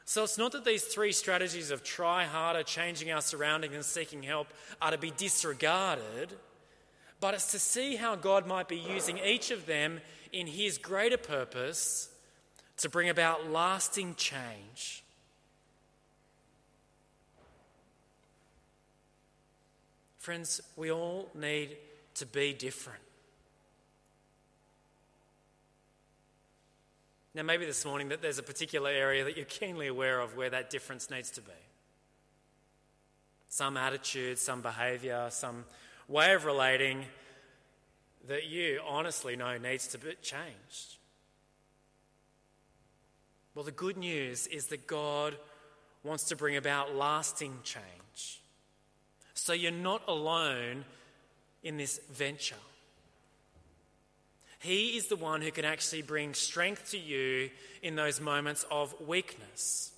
So 0.06 0.24
it's 0.24 0.38
not 0.38 0.52
that 0.52 0.64
these 0.64 0.84
three 0.84 1.12
strategies 1.12 1.72
of 1.72 1.84
try 1.84 2.26
harder, 2.26 2.64
changing 2.64 3.12
our 3.12 3.22
surroundings, 3.22 3.74
and 3.74 3.84
seeking 3.84 4.24
help 4.24 4.48
are 4.80 4.92
to 4.92 4.98
be 4.98 5.12
disregarded, 5.12 6.34
but 7.20 7.34
it's 7.34 7.52
to 7.52 7.60
see 7.60 7.96
how 7.96 8.16
God 8.16 8.46
might 8.46 8.68
be 8.68 8.78
using 8.78 9.18
each 9.18 9.52
of 9.52 9.66
them 9.66 10.02
in 10.32 10.48
His 10.48 10.78
greater 10.78 11.18
purpose 11.18 12.10
to 12.78 12.90
bring 12.90 13.10
about 13.10 13.50
lasting 13.50 14.16
change. 14.16 15.04
Friends, 20.20 20.62
we 20.76 20.92
all 20.92 21.30
need 21.34 21.78
to 22.16 22.26
be 22.26 22.54
different. 22.54 23.00
Now, 27.34 27.44
maybe 27.44 27.66
this 27.66 27.86
morning 27.86 28.10
that 28.10 28.22
there's 28.22 28.40
a 28.40 28.44
particular 28.44 28.90
area 28.90 29.24
that 29.24 29.38
you're 29.38 29.46
keenly 29.46 29.88
aware 29.88 30.20
of 30.20 30.36
where 30.36 30.50
that 30.50 30.70
difference 30.70 31.12
needs 31.12 31.30
to 31.32 31.42
be. 31.42 31.52
Some 33.48 33.78
attitude, 33.78 34.40
some 34.40 34.62
behaviour, 34.62 35.28
some 35.30 35.64
way 36.08 36.34
of 36.34 36.46
relating 36.46 37.06
that 38.28 38.48
you 38.48 38.80
honestly 38.88 39.36
know 39.36 39.58
needs 39.58 39.88
to 39.88 39.98
be 39.98 40.14
changed. 40.22 40.96
Well, 43.56 43.64
the 43.64 43.72
good 43.72 43.98
news 43.98 44.48
is 44.48 44.68
that 44.68 44.86
God 44.86 45.36
wants 46.04 46.26
to 46.26 46.36
bring 46.36 46.56
about 46.56 46.96
lasting 46.96 47.54
change. 47.64 48.42
So 49.34 49.54
you're 49.54 49.72
not 49.72 50.02
alone 50.08 50.86
in 51.64 51.78
this 51.78 52.00
venture. 52.12 52.56
He 54.60 54.98
is 54.98 55.08
the 55.08 55.16
one 55.16 55.42
who 55.42 55.52
can 55.52 55.66
actually 55.66 56.02
bring 56.02 56.34
strength 56.34 56.92
to 56.92 56.98
you 56.98 57.50
in 57.82 57.96
those 57.96 58.20
moments 58.20 58.66
of 58.70 58.94
weakness. 59.08 59.92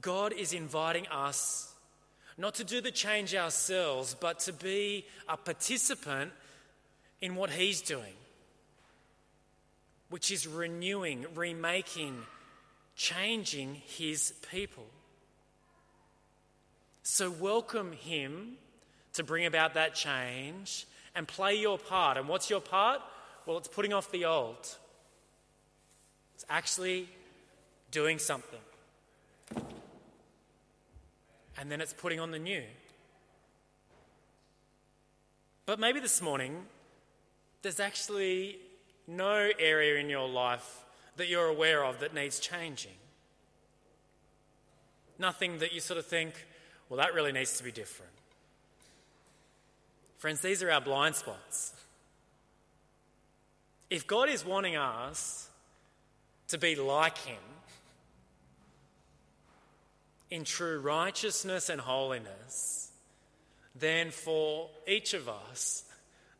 God 0.00 0.32
is 0.32 0.52
inviting 0.52 1.06
us 1.08 1.72
not 2.38 2.54
to 2.56 2.64
do 2.64 2.80
the 2.80 2.90
change 2.90 3.34
ourselves, 3.34 4.14
but 4.18 4.40
to 4.40 4.52
be 4.52 5.06
a 5.28 5.36
participant 5.36 6.32
in 7.20 7.34
what 7.34 7.50
He's 7.50 7.80
doing, 7.80 8.12
which 10.10 10.30
is 10.30 10.46
renewing, 10.46 11.26
remaking, 11.34 12.22
changing 12.94 13.80
His 13.86 14.34
people. 14.52 14.86
So, 17.02 17.30
welcome 17.30 17.92
Him 17.92 18.58
to 19.14 19.24
bring 19.24 19.46
about 19.46 19.74
that 19.74 19.94
change 19.94 20.86
and 21.14 21.26
play 21.26 21.54
your 21.54 21.78
part. 21.78 22.18
And 22.18 22.28
what's 22.28 22.50
your 22.50 22.60
part? 22.60 23.00
Well, 23.46 23.56
it's 23.56 23.68
putting 23.68 23.92
off 23.92 24.10
the 24.10 24.26
old, 24.26 24.58
it's 26.34 26.44
actually 26.50 27.08
doing 27.90 28.18
something. 28.18 28.60
And 31.58 31.70
then 31.70 31.80
it's 31.80 31.92
putting 31.92 32.20
on 32.20 32.30
the 32.30 32.38
new. 32.38 32.62
But 35.64 35.80
maybe 35.80 36.00
this 36.00 36.22
morning, 36.22 36.64
there's 37.62 37.80
actually 37.80 38.58
no 39.08 39.50
area 39.58 40.00
in 40.00 40.08
your 40.08 40.28
life 40.28 40.84
that 41.16 41.28
you're 41.28 41.46
aware 41.46 41.84
of 41.84 42.00
that 42.00 42.14
needs 42.14 42.38
changing. 42.38 42.92
Nothing 45.18 45.58
that 45.58 45.72
you 45.72 45.80
sort 45.80 45.98
of 45.98 46.06
think, 46.06 46.34
well, 46.88 46.98
that 46.98 47.14
really 47.14 47.32
needs 47.32 47.56
to 47.58 47.64
be 47.64 47.72
different. 47.72 48.12
Friends, 50.18 50.40
these 50.40 50.62
are 50.62 50.70
our 50.70 50.80
blind 50.80 51.14
spots. 51.14 51.72
If 53.90 54.06
God 54.06 54.28
is 54.28 54.44
wanting 54.44 54.76
us 54.76 55.48
to 56.48 56.58
be 56.58 56.74
like 56.76 57.18
Him 57.18 57.38
in 60.30 60.44
true 60.44 60.80
righteousness 60.80 61.68
and 61.68 61.80
holiness, 61.80 62.90
then 63.74 64.10
for 64.10 64.70
each 64.86 65.14
of 65.14 65.28
us, 65.28 65.84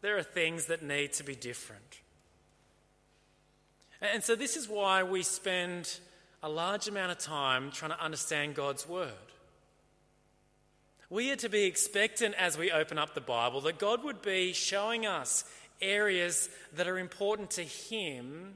there 0.01 0.17
are 0.17 0.23
things 0.23 0.67
that 0.67 0.83
need 0.83 1.13
to 1.15 1.25
be 1.25 1.35
different. 1.35 2.01
And 4.01 4.23
so, 4.23 4.35
this 4.35 4.57
is 4.57 4.69
why 4.69 5.03
we 5.03 5.23
spend 5.23 5.99
a 6.43 6.49
large 6.49 6.87
amount 6.87 7.13
of 7.13 7.19
time 7.19 7.71
trying 7.71 7.93
to 7.93 8.03
understand 8.03 8.55
God's 8.55 8.89
Word. 8.89 9.11
We 11.09 11.31
are 11.31 11.37
to 11.37 11.49
be 11.49 11.65
expectant 11.65 12.35
as 12.35 12.59
we 12.59 12.71
open 12.71 12.99
up 12.99 13.15
the 13.15 13.21
Bible 13.21 13.61
that 13.63 13.79
God 13.79 14.05
would 14.05 14.23
be 14.23 14.53
showing 14.53 15.07
us 15.07 15.45
areas 15.81 16.49
that 16.75 16.89
are 16.89 16.99
important 16.99 17.51
to 17.53 17.63
Him 17.63 18.55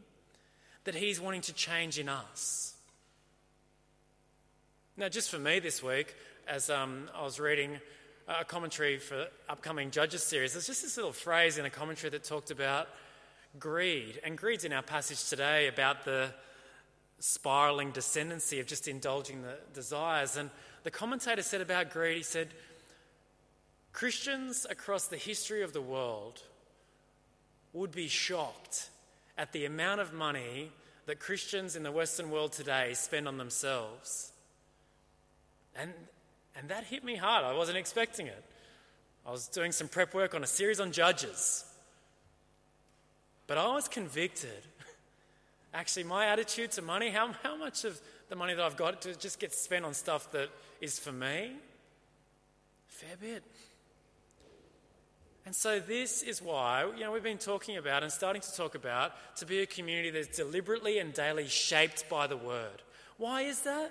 that 0.84 0.94
He's 0.94 1.20
wanting 1.20 1.42
to 1.42 1.52
change 1.52 1.98
in 1.98 2.08
us. 2.08 2.69
Now, 5.00 5.08
just 5.08 5.30
for 5.30 5.38
me 5.38 5.60
this 5.60 5.82
week, 5.82 6.14
as 6.46 6.68
um, 6.68 7.08
I 7.16 7.22
was 7.22 7.40
reading 7.40 7.80
a 8.28 8.44
commentary 8.44 8.98
for 8.98 9.28
upcoming 9.48 9.90
Judges 9.90 10.22
series, 10.22 10.52
there's 10.52 10.66
just 10.66 10.82
this 10.82 10.98
little 10.98 11.14
phrase 11.14 11.56
in 11.56 11.64
a 11.64 11.70
commentary 11.70 12.10
that 12.10 12.22
talked 12.22 12.50
about 12.50 12.86
greed. 13.58 14.20
And 14.22 14.36
greed's 14.36 14.64
in 14.64 14.74
our 14.74 14.82
passage 14.82 15.26
today 15.30 15.68
about 15.68 16.04
the 16.04 16.34
spiraling 17.18 17.92
descendancy 17.92 18.60
of 18.60 18.66
just 18.66 18.88
indulging 18.88 19.40
the 19.40 19.56
desires. 19.72 20.36
And 20.36 20.50
the 20.82 20.90
commentator 20.90 21.40
said 21.40 21.62
about 21.62 21.88
greed, 21.88 22.18
he 22.18 22.22
said, 22.22 22.48
Christians 23.94 24.66
across 24.68 25.06
the 25.06 25.16
history 25.16 25.62
of 25.62 25.72
the 25.72 25.80
world 25.80 26.42
would 27.72 27.90
be 27.90 28.08
shocked 28.08 28.90
at 29.38 29.52
the 29.52 29.64
amount 29.64 30.02
of 30.02 30.12
money 30.12 30.72
that 31.06 31.20
Christians 31.20 31.74
in 31.74 31.84
the 31.84 31.90
Western 31.90 32.30
world 32.30 32.52
today 32.52 32.92
spend 32.92 33.26
on 33.26 33.38
themselves. 33.38 34.32
And, 35.76 35.92
and 36.56 36.68
that 36.68 36.84
hit 36.84 37.04
me 37.04 37.16
hard. 37.16 37.44
I 37.44 37.54
wasn't 37.54 37.78
expecting 37.78 38.26
it. 38.26 38.44
I 39.26 39.30
was 39.30 39.48
doing 39.48 39.72
some 39.72 39.88
prep 39.88 40.14
work 40.14 40.34
on 40.34 40.42
a 40.42 40.46
series 40.46 40.80
on 40.80 40.92
judges. 40.92 41.64
But 43.46 43.58
I 43.58 43.66
was 43.74 43.88
convicted. 43.88 44.62
Actually, 45.74 46.04
my 46.04 46.26
attitude 46.26 46.72
to 46.72 46.82
money, 46.82 47.10
how, 47.10 47.32
how 47.42 47.56
much 47.56 47.84
of 47.84 48.00
the 48.28 48.36
money 48.36 48.54
that 48.54 48.64
I've 48.64 48.76
got 48.76 49.02
to 49.02 49.14
just 49.16 49.38
get 49.38 49.52
spent 49.52 49.84
on 49.84 49.94
stuff 49.94 50.30
that 50.32 50.48
is 50.80 50.98
for 50.98 51.12
me? 51.12 51.52
Fair 52.86 53.16
bit. 53.20 53.42
And 55.46 55.54
so, 55.54 55.80
this 55.80 56.22
is 56.22 56.42
why, 56.42 56.84
you 56.94 57.00
know, 57.00 57.12
we've 57.12 57.22
been 57.22 57.38
talking 57.38 57.76
about 57.76 58.02
and 58.02 58.12
starting 58.12 58.42
to 58.42 58.52
talk 58.54 58.74
about 58.74 59.12
to 59.36 59.46
be 59.46 59.60
a 59.60 59.66
community 59.66 60.10
that's 60.10 60.36
deliberately 60.36 60.98
and 60.98 61.12
daily 61.12 61.48
shaped 61.48 62.08
by 62.08 62.26
the 62.26 62.36
Word. 62.36 62.82
Why 63.16 63.42
is 63.42 63.62
that? 63.62 63.90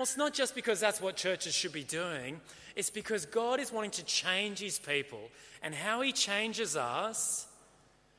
Well, 0.00 0.04
it's 0.04 0.16
not 0.16 0.32
just 0.32 0.54
because 0.54 0.80
that's 0.80 0.98
what 0.98 1.16
churches 1.16 1.54
should 1.54 1.74
be 1.74 1.84
doing, 1.84 2.40
it's 2.74 2.88
because 2.88 3.26
God 3.26 3.60
is 3.60 3.70
wanting 3.70 3.90
to 3.90 4.04
change 4.04 4.58
His 4.58 4.78
people. 4.78 5.20
And 5.62 5.74
how 5.74 6.00
He 6.00 6.10
changes 6.10 6.74
us 6.74 7.46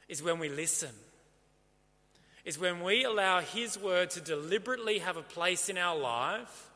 is 0.08 0.22
when 0.22 0.38
we 0.38 0.48
listen, 0.48 0.92
is 2.46 2.60
when 2.60 2.84
we 2.84 3.04
allow 3.04 3.40
His 3.40 3.80
word 3.80 4.12
to 4.12 4.22
deliberately 4.22 5.00
have 5.00 5.18
a 5.18 5.24
place 5.24 5.70
in 5.70 5.80
our 5.80 5.98
life, 5.98 6.70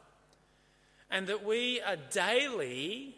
and 1.12 1.28
that 1.28 1.46
we 1.46 1.82
are 1.82 1.98
daily 2.10 3.13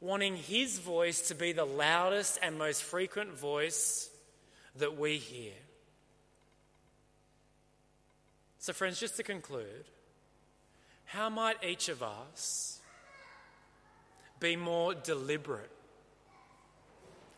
wanting 0.00 0.36
His 0.36 0.78
voice 0.78 1.26
to 1.26 1.34
be 1.34 1.50
the 1.50 1.64
loudest 1.64 2.38
and 2.40 2.56
most 2.56 2.84
frequent 2.84 3.32
voice 3.36 4.08
that 4.76 4.96
we 4.96 5.16
hear. 5.16 5.54
So, 8.60 8.72
friends, 8.72 9.00
just 9.00 9.16
to 9.16 9.24
conclude, 9.24 9.86
how 11.16 11.30
might 11.30 11.56
each 11.64 11.88
of 11.88 12.02
us 12.02 12.78
be 14.38 14.54
more 14.54 14.92
deliberate 14.92 15.70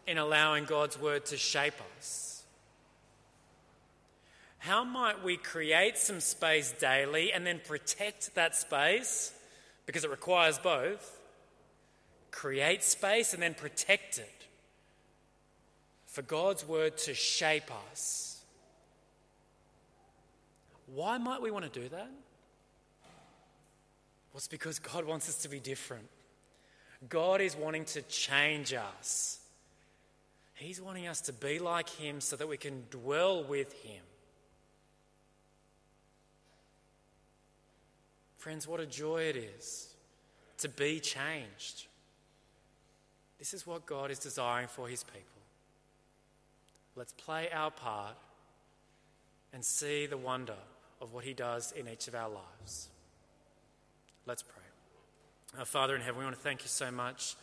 in 0.05 0.19
allowing 0.19 0.65
God's 0.65 1.01
word 1.01 1.25
to 1.27 1.37
shape 1.37 1.75
us? 1.97 2.43
How 4.59 4.83
might 4.83 5.23
we 5.23 5.37
create 5.37 5.97
some 5.97 6.19
space 6.19 6.73
daily 6.73 7.33
and 7.33 7.47
then 7.47 7.61
protect 7.65 8.35
that 8.35 8.57
space? 8.57 9.33
Because 9.87 10.03
it 10.03 10.11
requires 10.11 10.59
both. 10.59 11.21
Create 12.33 12.83
space 12.83 13.33
and 13.33 13.41
then 13.41 13.55
protect 13.55 14.19
it 14.19 14.47
for 16.07 16.23
God's 16.23 16.67
word 16.67 16.99
to 16.99 17.15
shape 17.15 17.71
us. 17.93 18.41
Why 20.93 21.17
might 21.19 21.41
we 21.41 21.53
want 21.53 21.73
to 21.73 21.81
do 21.81 21.89
that? 21.91 22.11
Well, 24.33 24.39
it's 24.39 24.49
because 24.49 24.79
God 24.79 25.05
wants 25.05 25.29
us 25.29 25.37
to 25.43 25.49
be 25.49 25.61
different. 25.61 26.09
God 27.09 27.41
is 27.41 27.57
wanting 27.57 27.85
to 27.87 28.03
change 28.03 28.75
us. 28.75 29.41
He's 30.55 30.81
wanting 30.81 31.07
us 31.07 31.21
to 31.23 31.33
be 31.33 31.59
like 31.59 31.89
Him 31.89 32.21
so 32.21 32.35
that 32.37 32.49
we 32.49 32.57
can 32.57 32.85
dwell 32.91 33.45
with 33.45 33.73
Him. 33.85 34.03
Friends, 38.39 38.67
what 38.67 38.81
a 38.81 38.87
joy 38.87 39.23
it 39.23 39.37
is 39.37 39.95
to 40.59 40.69
be 40.69 40.99
changed. 40.99 41.87
This 43.39 43.55
is 43.55 43.67
what 43.67 43.87
God 43.87 44.11
is 44.11 44.19
desiring 44.19 44.67
for 44.67 44.89
His 44.89 45.05
people. 45.05 45.23
Let's 46.97 47.13
play 47.13 47.49
our 47.53 47.71
part 47.71 48.17
and 49.53 49.65
see 49.65 50.07
the 50.07 50.17
wonder 50.17 50.57
of 51.01 51.13
what 51.13 51.25
He 51.25 51.35
does 51.35 51.73
in 51.73 51.87
each 51.89 52.09
of 52.09 52.17
our 52.17 52.29
lives. 52.29 52.89
Let's 54.29 54.43
pray. 54.43 55.59
Our 55.59 55.65
Father 55.65 55.97
in 55.97 56.03
heaven, 56.03 56.19
we 56.19 56.25
want 56.27 56.37
to 56.37 56.43
thank 56.43 56.61
you 56.61 56.69
so 56.69 56.91
much 56.91 57.35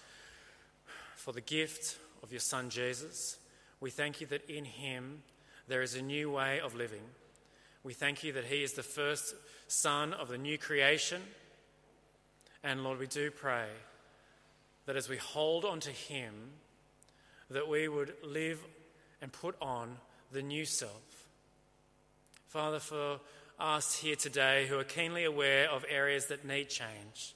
for 1.16 1.34
the 1.34 1.42
gift 1.42 1.98
of 2.22 2.32
your 2.32 2.40
Son 2.40 2.70
Jesus. 2.70 3.40
We 3.80 3.90
thank 3.90 4.22
you 4.22 4.28
that 4.28 4.48
in 4.48 4.66
him 4.66 5.24
there 5.68 5.82
is 5.82 5.96
a 5.96 6.02
new 6.04 6.30
way 6.30 6.60
of 6.60 6.76
living. 6.76 7.02
We 7.84 7.94
thank 7.94 8.24
you 8.24 8.34
that 8.34 8.46
he 8.46 8.62
is 8.62 8.74
the 8.74 8.84
first 8.84 9.34
Son 9.68 10.14
of 10.14 10.28
the 10.28 10.38
new 10.38 10.60
creation. 10.60 11.24
And 12.64 12.84
Lord, 12.84 13.00
we 13.00 13.08
do 13.08 13.32
pray 13.32 13.66
that 14.86 14.96
as 14.96 15.10
we 15.10 15.18
hold 15.18 15.66
on 15.66 15.80
to 15.80 15.92
him, 15.92 16.36
that 17.50 17.68
we 17.68 17.88
would 17.88 18.14
live 18.24 18.64
and 19.24 19.32
put 19.34 19.56
on 19.60 19.98
the 20.32 20.44
new 20.44 20.66
self. 20.66 21.32
Father, 22.48 22.78
for 22.78 23.20
us 23.60 23.96
here 23.98 24.16
today 24.16 24.68
who 24.68 24.78
are 24.78 24.84
keenly 24.84 25.24
aware 25.24 25.70
of 25.70 25.86
areas 25.90 26.28
that 26.28 26.46
need 26.46 26.70
change, 26.70 27.34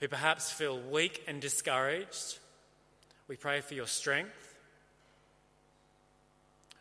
who 0.00 0.08
perhaps 0.08 0.50
feel 0.50 0.78
weak 0.80 1.22
and 1.26 1.40
discouraged, 1.40 2.38
we 3.28 3.36
pray 3.36 3.60
for 3.60 3.74
your 3.74 3.86
strength. 3.86 4.54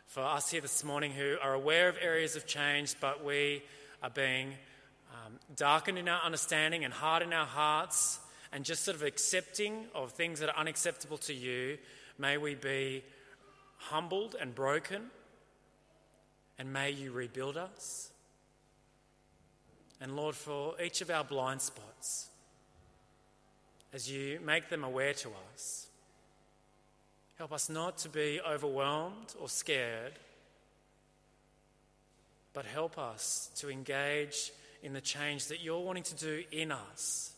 For 0.08 0.22
us 0.22 0.50
here 0.50 0.62
this 0.62 0.84
morning 0.84 1.12
who 1.12 1.38
are 1.42 1.54
aware 1.54 1.88
of 1.88 1.98
areas 2.02 2.36
of 2.36 2.46
change, 2.46 2.96
but 3.00 3.24
we 3.24 3.64
are 4.04 4.10
being 4.10 4.54
um, 5.14 5.34
darkened 5.56 5.98
in 5.98 6.10
our 6.10 6.22
understanding 6.24 6.84
and 6.84 6.94
hard 6.94 7.24
in 7.24 7.32
our 7.32 7.46
hearts, 7.46 8.20
and 8.52 8.66
just 8.66 8.84
sort 8.84 8.98
of 8.98 9.04
accepting 9.04 9.86
of 9.96 10.12
things 10.12 10.40
that 10.40 10.50
are 10.50 10.58
unacceptable 10.58 11.18
to 11.20 11.34
you, 11.34 11.78
may 12.18 12.38
we 12.38 12.56
be 12.56 13.04
humbled 13.78 14.36
and 14.40 14.54
broken, 14.54 15.04
and 16.60 16.74
may 16.74 16.92
you 16.92 17.12
rebuild 17.12 17.56
us. 17.56 18.12
And 20.02 20.16
Lord, 20.16 20.36
for 20.36 20.74
each 20.82 21.02
of 21.02 21.10
our 21.10 21.24
blind 21.24 21.62
spots, 21.62 22.28
as 23.94 24.12
you 24.12 24.40
make 24.44 24.68
them 24.70 24.84
aware 24.84 25.14
to 25.14 25.30
us, 25.54 25.88
Help 27.42 27.54
us 27.54 27.70
not 27.70 27.98
to 27.98 28.08
be 28.08 28.40
overwhelmed 28.48 29.34
or 29.40 29.50
scared, 29.50 30.14
but 32.54 32.66
help 32.66 33.00
us 33.00 33.50
to 33.56 33.68
engage 33.68 34.52
in 34.84 34.94
the 34.94 35.02
change 35.02 35.48
that 35.48 35.60
you're 35.60 35.80
wanting 35.80 36.04
to 36.04 36.14
do 36.14 36.44
in 36.52 36.72
us 36.72 37.32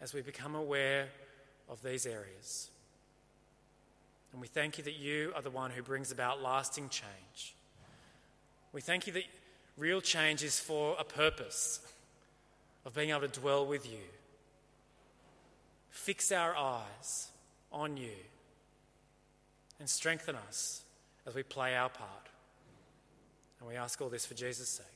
as 0.00 0.14
we 0.14 0.22
become 0.22 0.54
aware 0.54 1.08
of 1.68 1.82
these 1.82 2.06
areas. 2.06 2.70
And 4.30 4.40
we 4.40 4.46
thank 4.46 4.78
you 4.78 4.84
that 4.84 5.00
you 5.00 5.32
are 5.34 5.42
the 5.42 5.50
one 5.50 5.72
who 5.72 5.82
brings 5.82 6.12
about 6.12 6.40
lasting 6.40 6.88
change. 6.88 7.56
We 8.72 8.80
thank 8.80 9.08
you 9.08 9.12
that 9.14 9.24
real 9.76 10.00
change 10.00 10.42
is 10.42 10.58
for 10.58 10.96
a 10.98 11.04
purpose 11.04 11.80
of 12.84 12.94
being 12.94 13.10
able 13.10 13.22
to 13.22 13.28
dwell 13.28 13.66
with 13.66 13.90
you. 13.90 13.98
Fix 15.90 16.30
our 16.32 16.54
eyes 16.56 17.28
on 17.72 17.96
you 17.96 18.16
and 19.78 19.88
strengthen 19.88 20.36
us 20.48 20.82
as 21.26 21.34
we 21.34 21.42
play 21.42 21.76
our 21.76 21.88
part. 21.88 22.28
And 23.60 23.68
we 23.68 23.76
ask 23.76 24.00
all 24.00 24.08
this 24.08 24.26
for 24.26 24.34
Jesus' 24.34 24.68
sake. 24.68 24.95